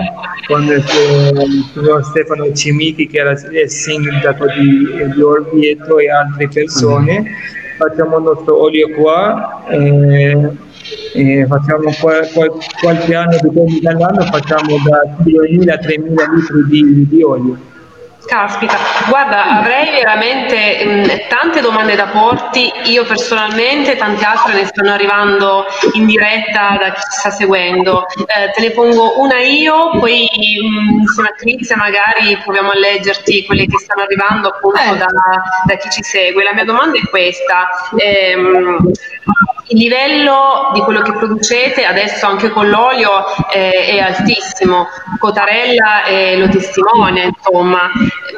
con 0.48 0.64
il 0.64 0.84
signor 1.74 2.04
Stefano 2.04 2.52
Cimichi 2.54 3.08
che 3.08 3.20
era 3.20 3.32
il 3.32 3.70
sindaco 3.70 4.46
di, 4.48 5.14
di 5.14 5.22
Orvieto 5.22 6.00
e 6.00 6.10
altre 6.10 6.48
persone. 6.48 7.26
Facciamo 7.78 8.18
il 8.18 8.24
nostro 8.24 8.62
olio 8.62 8.90
qua. 8.90 9.64
Eh, 9.70 10.66
e 11.14 11.46
facciamo 11.48 11.92
qual, 12.00 12.30
qual, 12.32 12.52
qualche 12.80 13.16
anno, 13.16 13.38
dipende 13.42 13.80
dall'anno, 13.82 14.22
facciamo 14.22 14.78
da 14.88 15.02
2.000 15.24 15.70
a 15.70 15.76
3.000 15.76 15.98
litri 16.00 16.64
di, 16.70 17.08
di 17.08 17.24
olio. 17.24 17.58
Caspita, 18.28 18.78
guarda, 19.08 19.60
avrei 19.60 19.90
veramente 19.92 20.84
mh, 20.84 20.90
mm, 20.90 21.04
tante 21.30 21.62
domande 21.62 21.96
da 21.96 22.08
porti, 22.08 22.70
io 22.86 23.06
personalmente, 23.06 23.96
tante 23.96 24.26
altre 24.26 24.54
ne 24.54 24.66
stanno 24.66 24.92
arrivando 24.92 25.66
in 25.94 26.06
diretta 26.06 26.76
da 26.78 26.92
chi 26.92 27.00
ci 27.00 27.20
sta 27.20 27.30
seguendo. 27.30 28.06
Eh, 28.06 28.52
te 28.52 28.62
ne 28.62 28.72
pongo 28.72 29.22
una 29.22 29.40
io, 29.40 29.92
poi 29.98 30.28
mh, 30.62 30.68
mm, 30.68 31.00
insieme 31.00 31.30
a 31.30 31.36
Crizia 31.36 31.78
magari 31.78 32.38
proviamo 32.44 32.72
a 32.72 32.78
leggerti 32.78 33.46
quelle 33.46 33.66
che 33.66 33.78
stanno 33.78 34.02
arrivando 34.02 34.50
appunto 34.50 34.82
eh. 34.82 34.98
da, 34.98 35.08
da, 35.66 35.76
chi 35.78 35.90
ci 35.90 36.04
segue. 36.04 36.44
La 36.44 36.54
mia 36.54 36.66
domanda 36.66 36.98
è 36.98 37.08
questa. 37.10 37.70
Ehm, 37.96 38.92
il 39.70 39.78
livello 39.78 40.72
di 40.74 40.80
quello 40.82 41.02
che 41.02 41.14
producete 41.14 41.84
adesso 41.84 42.26
anche 42.26 42.50
con 42.50 42.70
l'olio 42.70 43.26
eh, 43.54 43.88
è 43.88 44.00
altissimo, 44.00 44.88
Cotarella 45.20 46.06
eh, 46.06 46.38
lo 46.38 46.48
testimonia, 46.48 47.24
insomma, 47.24 47.92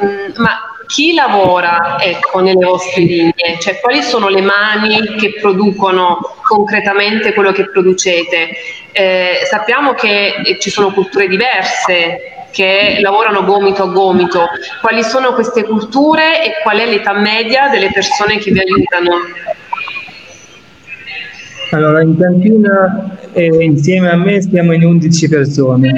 mm, 0.04 0.32
ma 0.36 0.70
chi 0.86 1.14
lavora 1.14 1.98
ecco, 2.00 2.40
nelle 2.40 2.64
vostre 2.64 3.02
linee? 3.02 3.58
Cioè, 3.60 3.78
quali 3.80 4.02
sono 4.02 4.28
le 4.28 4.40
mani 4.40 5.14
che 5.16 5.34
producono 5.40 6.18
concretamente 6.42 7.32
quello 7.32 7.52
che 7.52 7.70
producete? 7.70 8.50
Eh, 8.90 9.42
sappiamo 9.44 9.94
che 9.94 10.58
ci 10.58 10.68
sono 10.68 10.90
culture 10.90 11.28
diverse 11.28 12.48
che 12.50 12.98
lavorano 13.00 13.44
gomito 13.44 13.84
a 13.84 13.86
gomito. 13.86 14.48
Quali 14.80 15.04
sono 15.04 15.32
queste 15.34 15.62
culture 15.62 16.44
e 16.44 16.60
qual 16.62 16.78
è 16.78 16.86
l'età 16.86 17.12
media 17.12 17.68
delle 17.68 17.92
persone 17.92 18.38
che 18.38 18.50
vi 18.50 18.58
aiutano? 18.58 19.12
Allora, 21.72 22.02
in 22.02 22.16
cantina 22.18 23.16
eh, 23.32 23.62
insieme 23.62 24.10
a 24.10 24.16
me 24.16 24.40
stiamo 24.40 24.72
in 24.72 24.84
11 24.84 25.28
persone. 25.28 25.92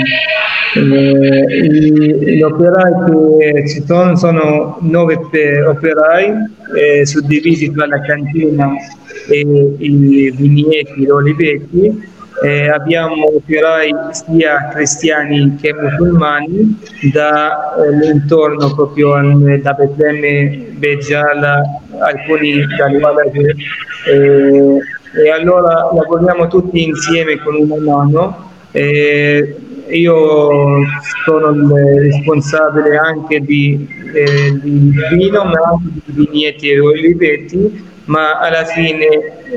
Eh, 0.74 1.66
gli 1.66 2.42
operai 2.42 2.92
che 3.38 3.68
ci 3.68 3.82
sono 3.87 4.16
sono 4.16 4.78
9 4.80 5.18
operai 5.66 6.32
eh, 6.76 7.06
suddivisi 7.06 7.72
tra 7.72 7.87
la 7.87 8.00
cantina 8.00 8.70
e 9.30 9.40
i 9.78 10.32
vigneti, 10.37 10.92
gli 10.96 11.08
oliveti. 11.08 12.11
Eh, 12.42 12.68
abbiamo 12.68 13.37
operai 13.37 13.94
sia 14.11 14.68
cristiani 14.72 15.56
che 15.61 15.72
musulmani 15.72 16.78
dall'intorno 17.12 18.70
eh, 18.70 18.74
proprio 18.74 19.12
da 19.62 19.72
Betlemme, 19.72 20.66
Beggiala, 20.76 21.62
alcuni 22.00 22.66
dall'Ualaghe 22.76 23.54
eh, 24.11 24.78
e 25.14 25.31
allora 25.31 25.90
lavoriamo 25.92 26.48
tutti 26.48 26.83
insieme 26.83 27.38
con 27.38 27.55
una 27.57 27.81
mano. 27.81 28.51
E 28.72 29.57
io 29.88 30.48
sono 31.25 31.51
il 31.51 32.01
responsabile 32.01 32.96
anche 32.96 33.40
di, 33.40 33.87
eh, 34.14 34.59
di 34.61 34.92
vino, 35.14 35.44
ma 35.44 35.61
anche 35.72 36.01
di 36.05 36.27
vigneti 36.27 36.70
e 36.70 36.81
oliveti, 36.81 37.90
ma 38.12 38.38
alla 38.38 38.64
fine 38.66 39.07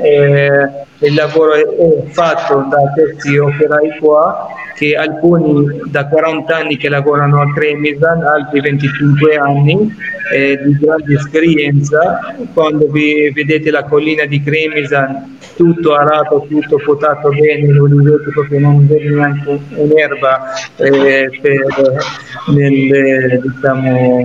eh, 0.02 0.86
il 1.00 1.14
lavoro 1.14 1.52
è 1.52 2.10
fatto 2.10 2.66
da 2.70 2.78
questi 2.94 3.36
operai 3.36 3.98
qua 4.00 4.48
che 4.74 4.94
alcuni 4.94 5.80
da 5.90 6.06
40 6.06 6.56
anni 6.56 6.76
che 6.76 6.88
lavorano 6.88 7.40
a 7.40 7.52
Cremisan, 7.52 8.22
altri 8.22 8.60
25 8.60 9.36
anni 9.36 9.94
eh, 10.32 10.58
di 10.62 10.78
grande 10.78 11.14
esperienza. 11.14 12.34
Quando 12.52 12.86
vi 12.88 13.30
vedete 13.30 13.70
la 13.70 13.84
collina 13.84 14.24
di 14.24 14.42
Cremisan, 14.42 15.38
tutto 15.56 15.94
arato, 15.94 16.46
tutto 16.48 16.76
potato 16.84 17.28
bene, 17.30 17.66
vedete 17.66 18.30
proprio 18.32 18.60
non 18.60 18.86
vede 18.86 19.08
neanche 19.08 19.60
un'erba 19.76 20.52
eh, 20.76 21.30
per, 21.40 22.04
nel, 22.48 23.40
diciamo, 23.40 24.24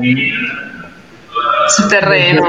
sul 1.68 1.88
terreno. 1.88 2.44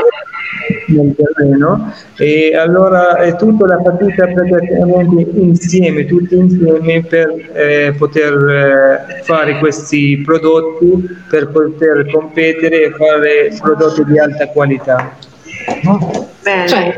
Nel 0.88 1.14
terreno 1.14 1.92
e 2.16 2.56
allora 2.56 3.16
è 3.16 3.36
tutta 3.36 3.66
la 3.66 3.80
fatica 3.82 4.26
praticamente 4.26 5.30
insieme, 5.34 6.06
tutti 6.06 6.34
insieme 6.34 7.04
per 7.04 7.50
eh, 7.52 7.94
poter 7.96 9.06
eh, 9.12 9.22
fare 9.22 9.58
questi 9.58 10.22
prodotti, 10.24 11.08
per 11.28 11.48
poter 11.50 12.10
competere 12.10 12.84
e 12.84 12.90
fare 12.90 13.56
prodotti 13.60 14.04
di 14.04 14.18
alta 14.18 14.48
qualità. 14.48 15.16
Cioè, 16.42 16.94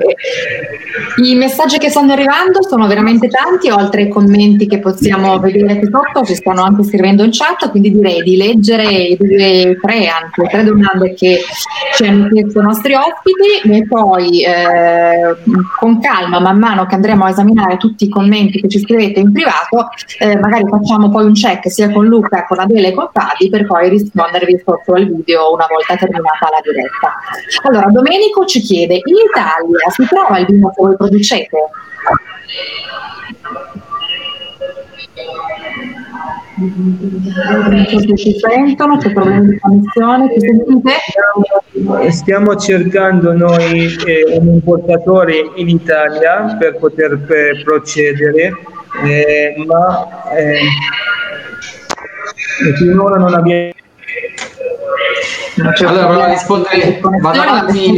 I 1.23 1.35
messaggi 1.35 1.79
che 1.79 1.91
stanno 1.91 2.13
arrivando 2.13 2.63
sono 2.67 2.87
veramente 2.87 3.29
tanti, 3.29 3.71
oltre 3.71 4.03
ai 4.03 4.09
commenti 4.09 4.67
che 4.67 4.79
possiamo 4.79 5.39
vedere 5.39 5.79
qui 5.79 5.89
sotto, 5.91 6.25
ci 6.25 6.35
stanno 6.35 6.63
anche 6.63 6.83
scrivendo 6.85 7.23
in 7.25 7.31
chat, 7.31 7.71
quindi 7.71 7.93
direi 7.93 8.23
di 8.23 8.37
leggere 8.37 9.15
due, 9.19 9.79
tre, 9.81 10.09
anzi, 10.09 10.43
tre 10.51 10.65
domande 10.65 11.13
che 11.15 11.41
ci 11.95 12.07
hanno 12.07 12.29
chiesto 12.29 12.61
i 12.61 12.63
nostri 12.63 12.95
ospiti 12.95 13.71
e 13.71 13.87
poi 13.87 14.45
eh, 14.45 15.37
con 15.79 16.01
calma, 16.01 16.41
man 16.41 16.59
mano 16.59 16.87
che 16.87 16.95
andremo 16.95 17.25
a 17.25 17.31
esaminare 17.31 17.77
tutti 17.77 18.05
i 18.05 18.09
commenti 18.09 18.61
che 18.61 18.69
ci 18.69 18.81
scrivete 18.81 19.21
in 19.21 19.31
privato, 19.33 19.91
eh, 20.19 20.39
magari 20.39 20.65
facciamo 20.69 21.11
poi 21.11 21.27
un 21.27 21.35
check 21.35 21.71
sia 21.71 21.91
con 21.91 22.07
Luca, 22.07 22.47
con 22.47 22.59
Adele 22.61 22.89
e 22.89 22.95
con 22.95 23.11
Fadi 23.13 23.51
per 23.51 23.67
poi 23.67 23.91
rispondervi 23.91 24.63
sotto 24.65 24.95
al 24.95 25.07
video 25.07 25.53
una 25.53 25.67
volta 25.69 25.97
terminata 25.97 26.49
la 26.51 26.61
diretta. 26.63 27.15
Allora, 27.65 27.87
Domenico 27.91 28.47
ci 28.47 28.61
chiede, 28.61 28.95
in 28.95 29.33
Italia 29.35 29.91
si 29.91 30.07
trova 30.07 30.39
il 30.39 30.47
vino 30.47 30.69
che 30.71 30.83
voi 30.83 30.97
producete? 30.97 31.59
ci 38.17 38.39
sentono, 38.39 38.97
c'è 38.97 39.13
problemi 39.13 39.51
di 39.51 39.59
connessione, 39.59 40.33
ci 40.33 40.41
sentite? 40.41 42.11
Stiamo 42.13 42.55
cercando 42.57 43.33
noi 43.33 43.97
eh, 44.07 44.39
un 44.39 44.47
importatore 44.47 45.51
in 45.57 45.69
Italia 45.69 46.57
per 46.59 46.79
poter 46.79 47.19
per 47.27 47.63
procedere, 47.65 48.53
eh, 49.05 49.65
ma 49.67 50.31
eh, 50.37 50.61
finora 52.77 53.17
non 53.17 53.35
abbiamo... 53.35 53.73
Allora, 55.57 56.07
provo 56.07 56.21
a 56.21 56.29
rispondere, 56.31 57.01
vado 57.21 57.41
avanti. 57.41 57.93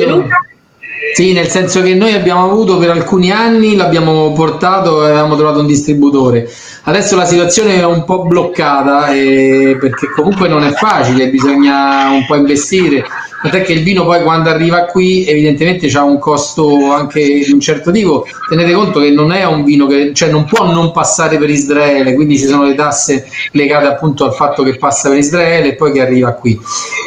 Sì, 1.14 1.32
nel 1.32 1.48
senso 1.48 1.82
che 1.82 1.94
noi 1.94 2.12
abbiamo 2.12 2.44
avuto 2.44 2.76
per 2.78 2.90
alcuni 2.90 3.30
anni, 3.30 3.74
l'abbiamo 3.74 4.32
portato 4.32 5.04
e 5.04 5.10
avevamo 5.10 5.36
trovato 5.36 5.60
un 5.60 5.66
distributore. 5.66 6.48
Adesso 6.84 7.16
la 7.16 7.24
situazione 7.24 7.76
è 7.76 7.84
un 7.84 8.04
po' 8.04 8.24
bloccata 8.24 9.12
eh, 9.12 9.76
perché 9.80 10.08
comunque 10.14 10.48
non 10.48 10.62
è 10.62 10.72
facile, 10.72 11.28
bisogna 11.28 12.10
un 12.10 12.26
po' 12.26 12.36
investire. 12.36 13.04
Tant'è 13.42 13.62
che 13.62 13.74
il 13.74 13.82
vino 13.82 14.04
poi 14.04 14.22
quando 14.22 14.48
arriva 14.50 14.86
qui 14.86 15.24
evidentemente 15.26 15.86
ha 15.96 16.02
un 16.02 16.18
costo 16.18 16.92
anche 16.92 17.22
di 17.22 17.52
un 17.52 17.60
certo 17.60 17.90
tipo. 17.90 18.26
Tenete 18.48 18.72
conto 18.72 19.00
che 19.00 19.10
non 19.10 19.32
è 19.32 19.44
un 19.44 19.62
vino 19.64 19.86
che 19.86 20.12
cioè 20.14 20.30
non 20.30 20.44
può 20.44 20.70
non 20.70 20.90
passare 20.90 21.38
per 21.38 21.50
Israele, 21.50 22.14
quindi 22.14 22.38
ci 22.38 22.46
sono 22.46 22.64
le 22.64 22.74
tasse 22.74 23.26
legate 23.52 23.86
appunto 23.86 24.24
al 24.24 24.34
fatto 24.34 24.62
che 24.62 24.76
passa 24.76 25.08
per 25.08 25.18
Israele 25.18 25.68
e 25.68 25.74
poi 25.74 25.92
che 25.92 26.00
arriva 26.00 26.32
qui. 26.32 26.58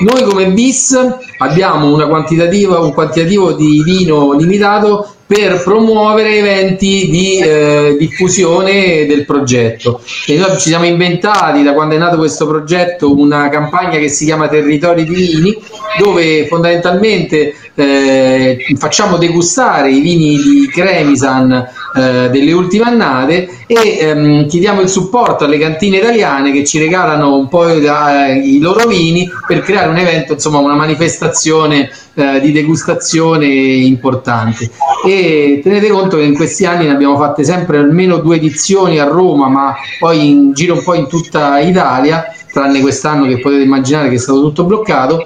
Noi 0.02 0.24
come 0.24 0.48
BIS 0.48 0.98
abbiamo 1.40 1.96
un 1.96 2.08
quantitativo 2.08 3.54
di 3.54 3.82
vino 3.84 4.34
limitato 4.34 5.14
per 5.30 5.62
promuovere 5.62 6.38
eventi 6.38 7.08
di 7.08 7.38
eh, 7.38 7.96
diffusione 8.00 9.06
del 9.06 9.26
progetto. 9.26 10.02
E 10.26 10.38
noi 10.38 10.58
ci 10.58 10.70
siamo 10.70 10.86
inventati 10.86 11.62
da 11.62 11.74
quando 11.74 11.94
è 11.94 11.98
nato 12.00 12.18
questo 12.18 12.48
progetto 12.48 13.16
una 13.16 13.48
campagna 13.50 14.00
che 14.00 14.10
si 14.10 14.26
chiama 14.26 14.48
Territori 14.48 15.04
di 15.04 15.14
Vini, 15.14 15.56
dove 16.00 16.48
fondamentalmente 16.48 17.54
eh, 17.76 18.58
facciamo 18.78 19.18
degustare 19.18 19.92
i 19.92 20.00
vini 20.00 20.38
di 20.38 20.70
Cremisan 20.72 21.52
eh, 21.96 22.30
delle 22.30 22.52
ultime 22.54 22.86
annate 22.86 23.50
e 23.68 23.98
ehm, 24.00 24.48
chiediamo 24.48 24.82
il 24.82 24.90
supporto 24.90 25.46
alle 25.46 25.58
cantine 25.58 25.98
italiane 25.98 26.52
che 26.52 26.64
ci 26.66 26.80
regalano 26.80 27.36
un 27.36 27.48
po' 27.48 27.68
eh, 27.68 28.34
i 28.34 28.60
loro 28.60 28.88
vini 28.88 29.30
per 29.46 29.62
creare 29.62 29.90
un 29.90 29.98
evento, 29.98 30.34
insomma 30.34 30.60
una 30.60 30.76
manifestazione 30.76 31.90
eh, 32.14 32.40
di 32.40 32.52
degustazione 32.52 33.46
importante. 33.48 34.70
E 35.06 35.60
tenete 35.64 35.90
conto 35.90 36.18
che 36.18 36.24
in 36.24 36.36
questi 36.36 36.66
anni 36.66 36.86
ne 36.86 36.92
abbiamo 36.92 37.18
fatte 37.18 37.44
sempre 37.44 37.78
almeno 37.78 38.18
due 38.18 38.38
edizioni 38.38 39.00
a 39.00 39.06
Roma, 39.06 39.48
ma 39.48 39.76
poi 40.00 40.30
in 40.30 40.54
giro 40.54 40.76
un 40.76 40.84
po' 40.84 40.94
in 40.94 41.08
tutta 41.08 41.60
Italia 41.60 42.34
tranne 42.52 42.82
quest'anno 42.82 43.26
che 43.26 43.40
potete 43.40 43.64
immaginare 43.64 44.10
che 44.10 44.16
è 44.16 44.20
stato 44.20 44.42
tutto 44.42 44.64
bloccato, 44.64 45.26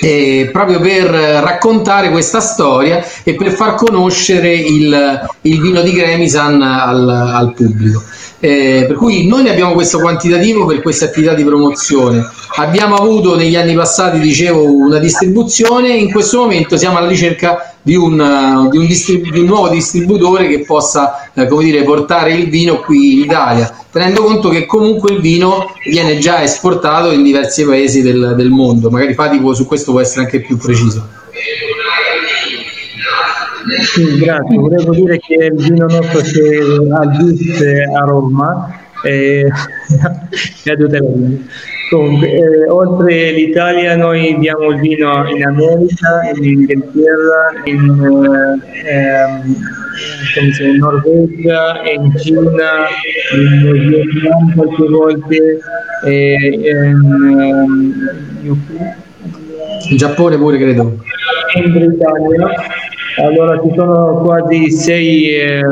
eh, 0.00 0.48
proprio 0.52 0.80
per 0.80 1.06
raccontare 1.06 2.10
questa 2.10 2.40
storia 2.40 3.04
e 3.22 3.34
per 3.34 3.52
far 3.52 3.74
conoscere 3.74 4.54
il, 4.54 5.28
il 5.42 5.60
vino 5.60 5.82
di 5.82 5.92
Gremisan 5.92 6.60
al, 6.62 7.08
al 7.08 7.52
pubblico. 7.52 8.02
Eh, 8.44 8.86
per 8.88 8.96
cui 8.96 9.28
noi 9.28 9.44
ne 9.44 9.50
abbiamo 9.50 9.72
questo 9.72 10.00
quantitativo 10.00 10.66
per 10.66 10.82
queste 10.82 11.04
attività 11.04 11.32
di 11.32 11.44
promozione. 11.44 12.28
Abbiamo 12.56 12.96
avuto 12.96 13.36
negli 13.36 13.54
anni 13.54 13.72
passati, 13.74 14.18
dicevo, 14.18 14.64
una 14.64 14.98
distribuzione 14.98 15.90
in 15.90 16.10
questo 16.10 16.38
momento 16.38 16.76
siamo 16.76 16.98
alla 16.98 17.06
ricerca 17.06 17.72
di 17.80 17.94
un, 17.94 18.68
di 18.68 18.78
un, 18.78 18.86
distrib- 18.86 19.30
di 19.30 19.38
un 19.38 19.46
nuovo 19.46 19.68
distributore 19.68 20.48
che 20.48 20.64
possa 20.64 21.30
eh, 21.34 21.46
dire, 21.46 21.84
portare 21.84 22.32
il 22.32 22.48
vino 22.48 22.80
qui 22.80 23.14
in 23.14 23.18
Italia, 23.20 23.72
tenendo 23.92 24.22
conto 24.22 24.48
che 24.48 24.64
comunque 24.64 25.12
il 25.12 25.20
vino 25.20 25.74
viene 25.84 26.16
già 26.18 26.42
esportato 26.42 27.12
in 27.12 27.22
diversi 27.22 27.64
paesi 27.64 28.00
del, 28.00 28.32
del 28.34 28.48
mondo. 28.48 28.90
Magari 28.90 29.12
Fati 29.12 29.38
su 29.54 29.66
questo 29.66 29.92
può 29.92 30.00
essere 30.00 30.22
anche 30.22 30.40
più 30.40 30.56
preciso. 30.56 31.06
Sì, 33.84 34.16
grazie. 34.16 34.56
Volevo 34.56 34.94
dire 34.94 35.18
che 35.18 35.34
il 35.34 35.54
vino 35.54 35.86
nostro 35.86 36.20
al 36.20 37.10
GIS 37.18 37.60
a 37.94 38.04
Roma 38.04 38.80
e 39.02 39.46
Comunque, 41.92 42.32
eh, 42.32 42.70
oltre 42.70 43.32
l'Italia 43.32 43.94
noi 43.96 44.38
diamo 44.38 44.70
il 44.70 44.80
vino 44.80 45.28
in 45.28 45.44
America, 45.44 46.22
in 46.34 46.42
Inghilterra, 46.42 47.52
in, 47.64 48.62
eh, 48.86 50.64
in 50.64 50.76
Norvegia, 50.78 51.82
in 51.94 52.16
Cina, 52.16 52.88
in 53.34 53.88
Vietnam 53.90 54.54
qualche 54.54 54.88
volte, 54.88 55.60
eh, 56.06 56.34
in, 58.40 58.58
in 59.90 59.96
Giappone 59.98 60.38
pure 60.38 60.56
credo. 60.56 60.96
In 61.56 61.72
Britannia 61.72 62.48
allora 63.16 63.60
ci 63.60 63.70
sono 63.74 64.22
quasi 64.22 64.70
sei, 64.70 65.34
eh, 65.34 65.62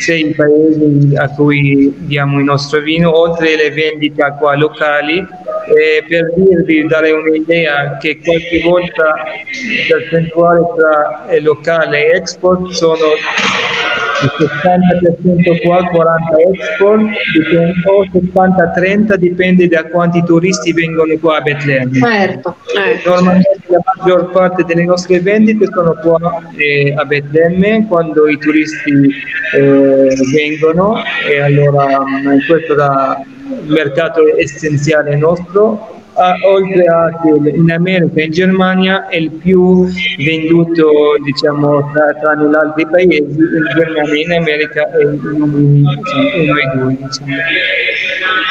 sei, 0.00 0.34
paesi 0.34 1.14
a 1.16 1.28
cui 1.30 1.92
diamo 1.98 2.38
il 2.38 2.44
nostro 2.44 2.80
vino, 2.80 3.16
oltre 3.16 3.54
alle 3.54 3.70
vendite 3.70 4.34
qua 4.38 4.56
locali, 4.56 5.18
e 5.18 6.04
per 6.08 6.32
dirvi, 6.34 6.86
dare 6.86 7.10
un'idea 7.10 7.98
che 7.98 8.18
qualche 8.24 8.60
volta 8.62 9.14
il 9.52 9.86
percentuale 9.88 10.60
tra 10.76 11.26
locale 11.40 12.06
e 12.10 12.16
export 12.16 12.70
sono 12.70 13.04
il 14.22 14.32
60% 14.38 15.60
qua, 15.62 15.84
40 15.84 16.36
export, 16.52 17.02
o 17.86 18.04
70-30 18.04 19.14
dipende 19.14 19.68
da 19.68 19.84
quanti 19.84 20.22
turisti 20.24 20.72
vengono 20.72 21.16
qua 21.18 21.36
a 21.38 21.40
Betlemme. 21.40 21.98
Certo. 21.98 22.56
Eh. 22.74 23.00
Normalmente 23.04 23.60
la 23.66 23.80
maggior 23.94 24.30
parte 24.30 24.64
delle 24.64 24.84
nostre 24.84 25.20
vendite 25.20 25.66
sono 25.72 25.94
qua 25.94 26.42
eh, 26.56 26.94
a 26.96 27.04
Betlemme 27.04 27.86
quando 27.86 28.28
i 28.28 28.38
turisti 28.38 29.10
eh, 29.54 30.14
vengono 30.32 31.02
e 31.28 31.40
allora 31.40 32.02
questo 32.46 32.74
è 32.74 33.16
il 33.50 33.72
mercato 33.72 34.20
essenziale 34.36 35.16
nostro 35.16 35.97
oltre 36.46 36.84
a 36.84 37.20
che 37.22 37.50
in 37.50 37.70
America 37.70 38.20
e 38.20 38.24
in 38.24 38.30
Germania 38.30 39.06
è 39.08 39.16
il 39.16 39.30
più 39.30 39.86
venduto 40.18 41.14
diciamo 41.24 41.90
tra, 41.92 42.12
tra 42.20 42.34
gli 42.34 42.54
altri 42.54 42.86
paesi 42.86 43.16
in 43.18 43.64
Germania 43.74 44.24
in 44.24 44.32
America 44.32 44.90
è 44.90 45.04
uno 45.04 45.46
dei 45.46 45.82
due 46.74 46.96
diciamo. 46.98 47.36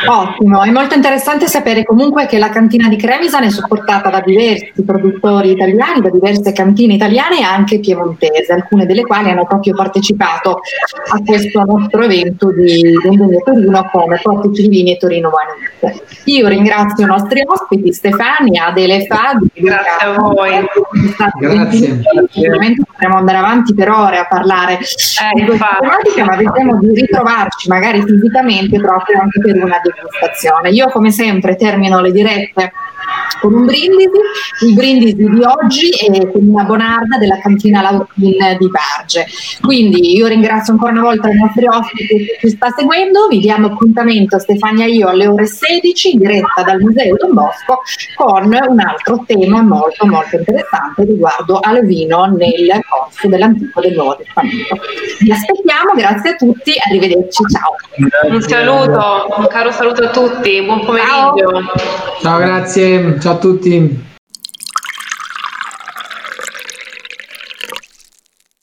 Ottimo, 0.06 0.62
è 0.62 0.69
molto 0.69 0.93
interessante 0.93 1.47
sapere 1.47 1.84
comunque 1.84 2.27
che 2.27 2.38
la 2.38 2.49
cantina 2.49 2.88
di 2.88 2.95
Crevisan 2.97 3.43
è 3.43 3.49
supportata 3.49 4.10
da 4.10 4.21
diversi 4.21 4.84
produttori 4.86 5.51
italiani, 5.51 6.01
da 6.01 6.10
diverse 6.10 6.53
cantine 6.53 6.93
italiane 6.93 7.39
e 7.39 7.43
anche 7.43 7.80
piemontese, 7.80 8.53
alcune 8.53 8.86
delle 8.86 9.01
quali 9.01 9.30
hanno 9.30 9.45
proprio 9.45 9.74
partecipato 9.74 10.61
a 11.11 11.22
questo 11.26 11.63
nostro 11.63 12.03
evento 12.03 12.51
di 12.51 12.93
Vendemia 13.03 13.39
Torino 13.39 13.89
come 13.91 14.20
Portici 14.22 14.61
di 14.61 14.68
Vini 14.70 14.93
e 14.93 14.97
Torino 14.97 15.32
Wine 15.32 16.01
Io 16.26 16.47
ringrazio 16.47 17.03
i 17.03 17.07
nostri 17.07 17.41
ospiti, 17.43 17.57
Stefania, 17.91 18.68
Adele 18.68 19.05
Fadi. 19.05 19.51
Grazie 19.53 20.08
a 20.08 20.14
voi. 20.14 20.66
Grazie. 21.39 22.01
Ovviamente 22.36 22.84
potremo 22.86 23.18
andare 23.18 23.38
avanti 23.38 23.74
per 23.74 23.89
ore 23.89 24.18
a 24.18 24.28
parlare 24.28 24.74
eh, 24.74 24.80
di 25.34 25.45
questa 25.45 25.78
tematica, 25.80 26.26
ma 26.26 26.36
vedremo 26.36 26.78
di 26.80 26.93
ritrovarci 26.93 27.68
magari 27.70 28.03
fisicamente 28.03 28.80
proprio 28.80 29.22
anche 29.22 29.39
per 29.39 29.64
una 29.64 29.80
degustazione. 29.82 30.70
Io 30.70 30.89
come 30.89 31.12
sempre 31.12 31.55
termino 31.55 31.99
le 32.01 32.12
dirette 32.12 32.72
con 33.40 33.54
un 33.54 33.66
brindisi, 33.66 34.20
il 34.66 34.74
brindisi 34.74 35.16
di 35.16 35.42
oggi 35.44 35.90
è 35.90 36.32
con 36.32 36.48
una 36.48 36.64
bonarda 36.64 37.18
della 37.18 37.40
cantina 37.40 37.82
Lautin 37.82 38.58
di 38.60 38.70
Barge. 38.70 39.26
Quindi 39.62 40.16
io 40.16 40.28
ringrazio 40.28 40.74
ancora 40.74 40.92
una 40.92 41.02
volta 41.02 41.30
i 41.30 41.36
nostri 41.36 41.68
ospiti 41.68 42.06
che 42.08 42.38
ci 42.40 42.50
sta 42.50 42.70
seguendo, 42.76 43.28
vi 43.28 43.40
diamo 43.40 43.68
appuntamento 43.68 44.40
Stefania 44.40 44.86
e 44.86 44.92
io 44.92 45.08
alle 45.08 45.28
ore 45.28 45.46
16 45.46 46.14
in 46.14 46.20
diretta 46.20 46.64
dal 46.64 46.80
Museo 46.80 47.16
Don 47.16 47.34
Bosco 47.34 47.82
con 48.16 48.46
un 48.46 48.80
altro 48.80 49.24
tema 49.26 49.62
molto 49.62 50.06
molto 50.06 50.38
interessante 50.38 51.04
riguardo 51.04 51.60
al 51.62 51.86
vino 51.86 52.26
nel 52.26 52.82
corso 52.88 53.28
dell'Antico 53.28 53.82
e 53.82 53.88
del 53.88 53.98
Nuovo 53.98 54.18
Testamento. 54.18 54.78
Vi 55.20 55.32
aspettiamo, 55.32 55.94
grazie 55.96 56.32
a 56.32 56.36
tutti, 56.36 56.74
arrivederci, 56.88 57.44
ciao. 57.50 57.76
Grazie. 57.96 58.30
Un 58.30 58.42
saluto, 58.42 59.36
un 59.38 59.48
caro 59.48 59.72
saluto 59.72 60.04
a 60.04 60.10
tutti, 60.10 60.62
buon 60.64 60.86
pomeriggio. 60.86 61.50
Ciao, 61.50 62.22
ciao 62.22 62.38
grazie, 62.38 63.20
ciao 63.28 63.36
a 63.36 63.39
tutti. 63.39 64.16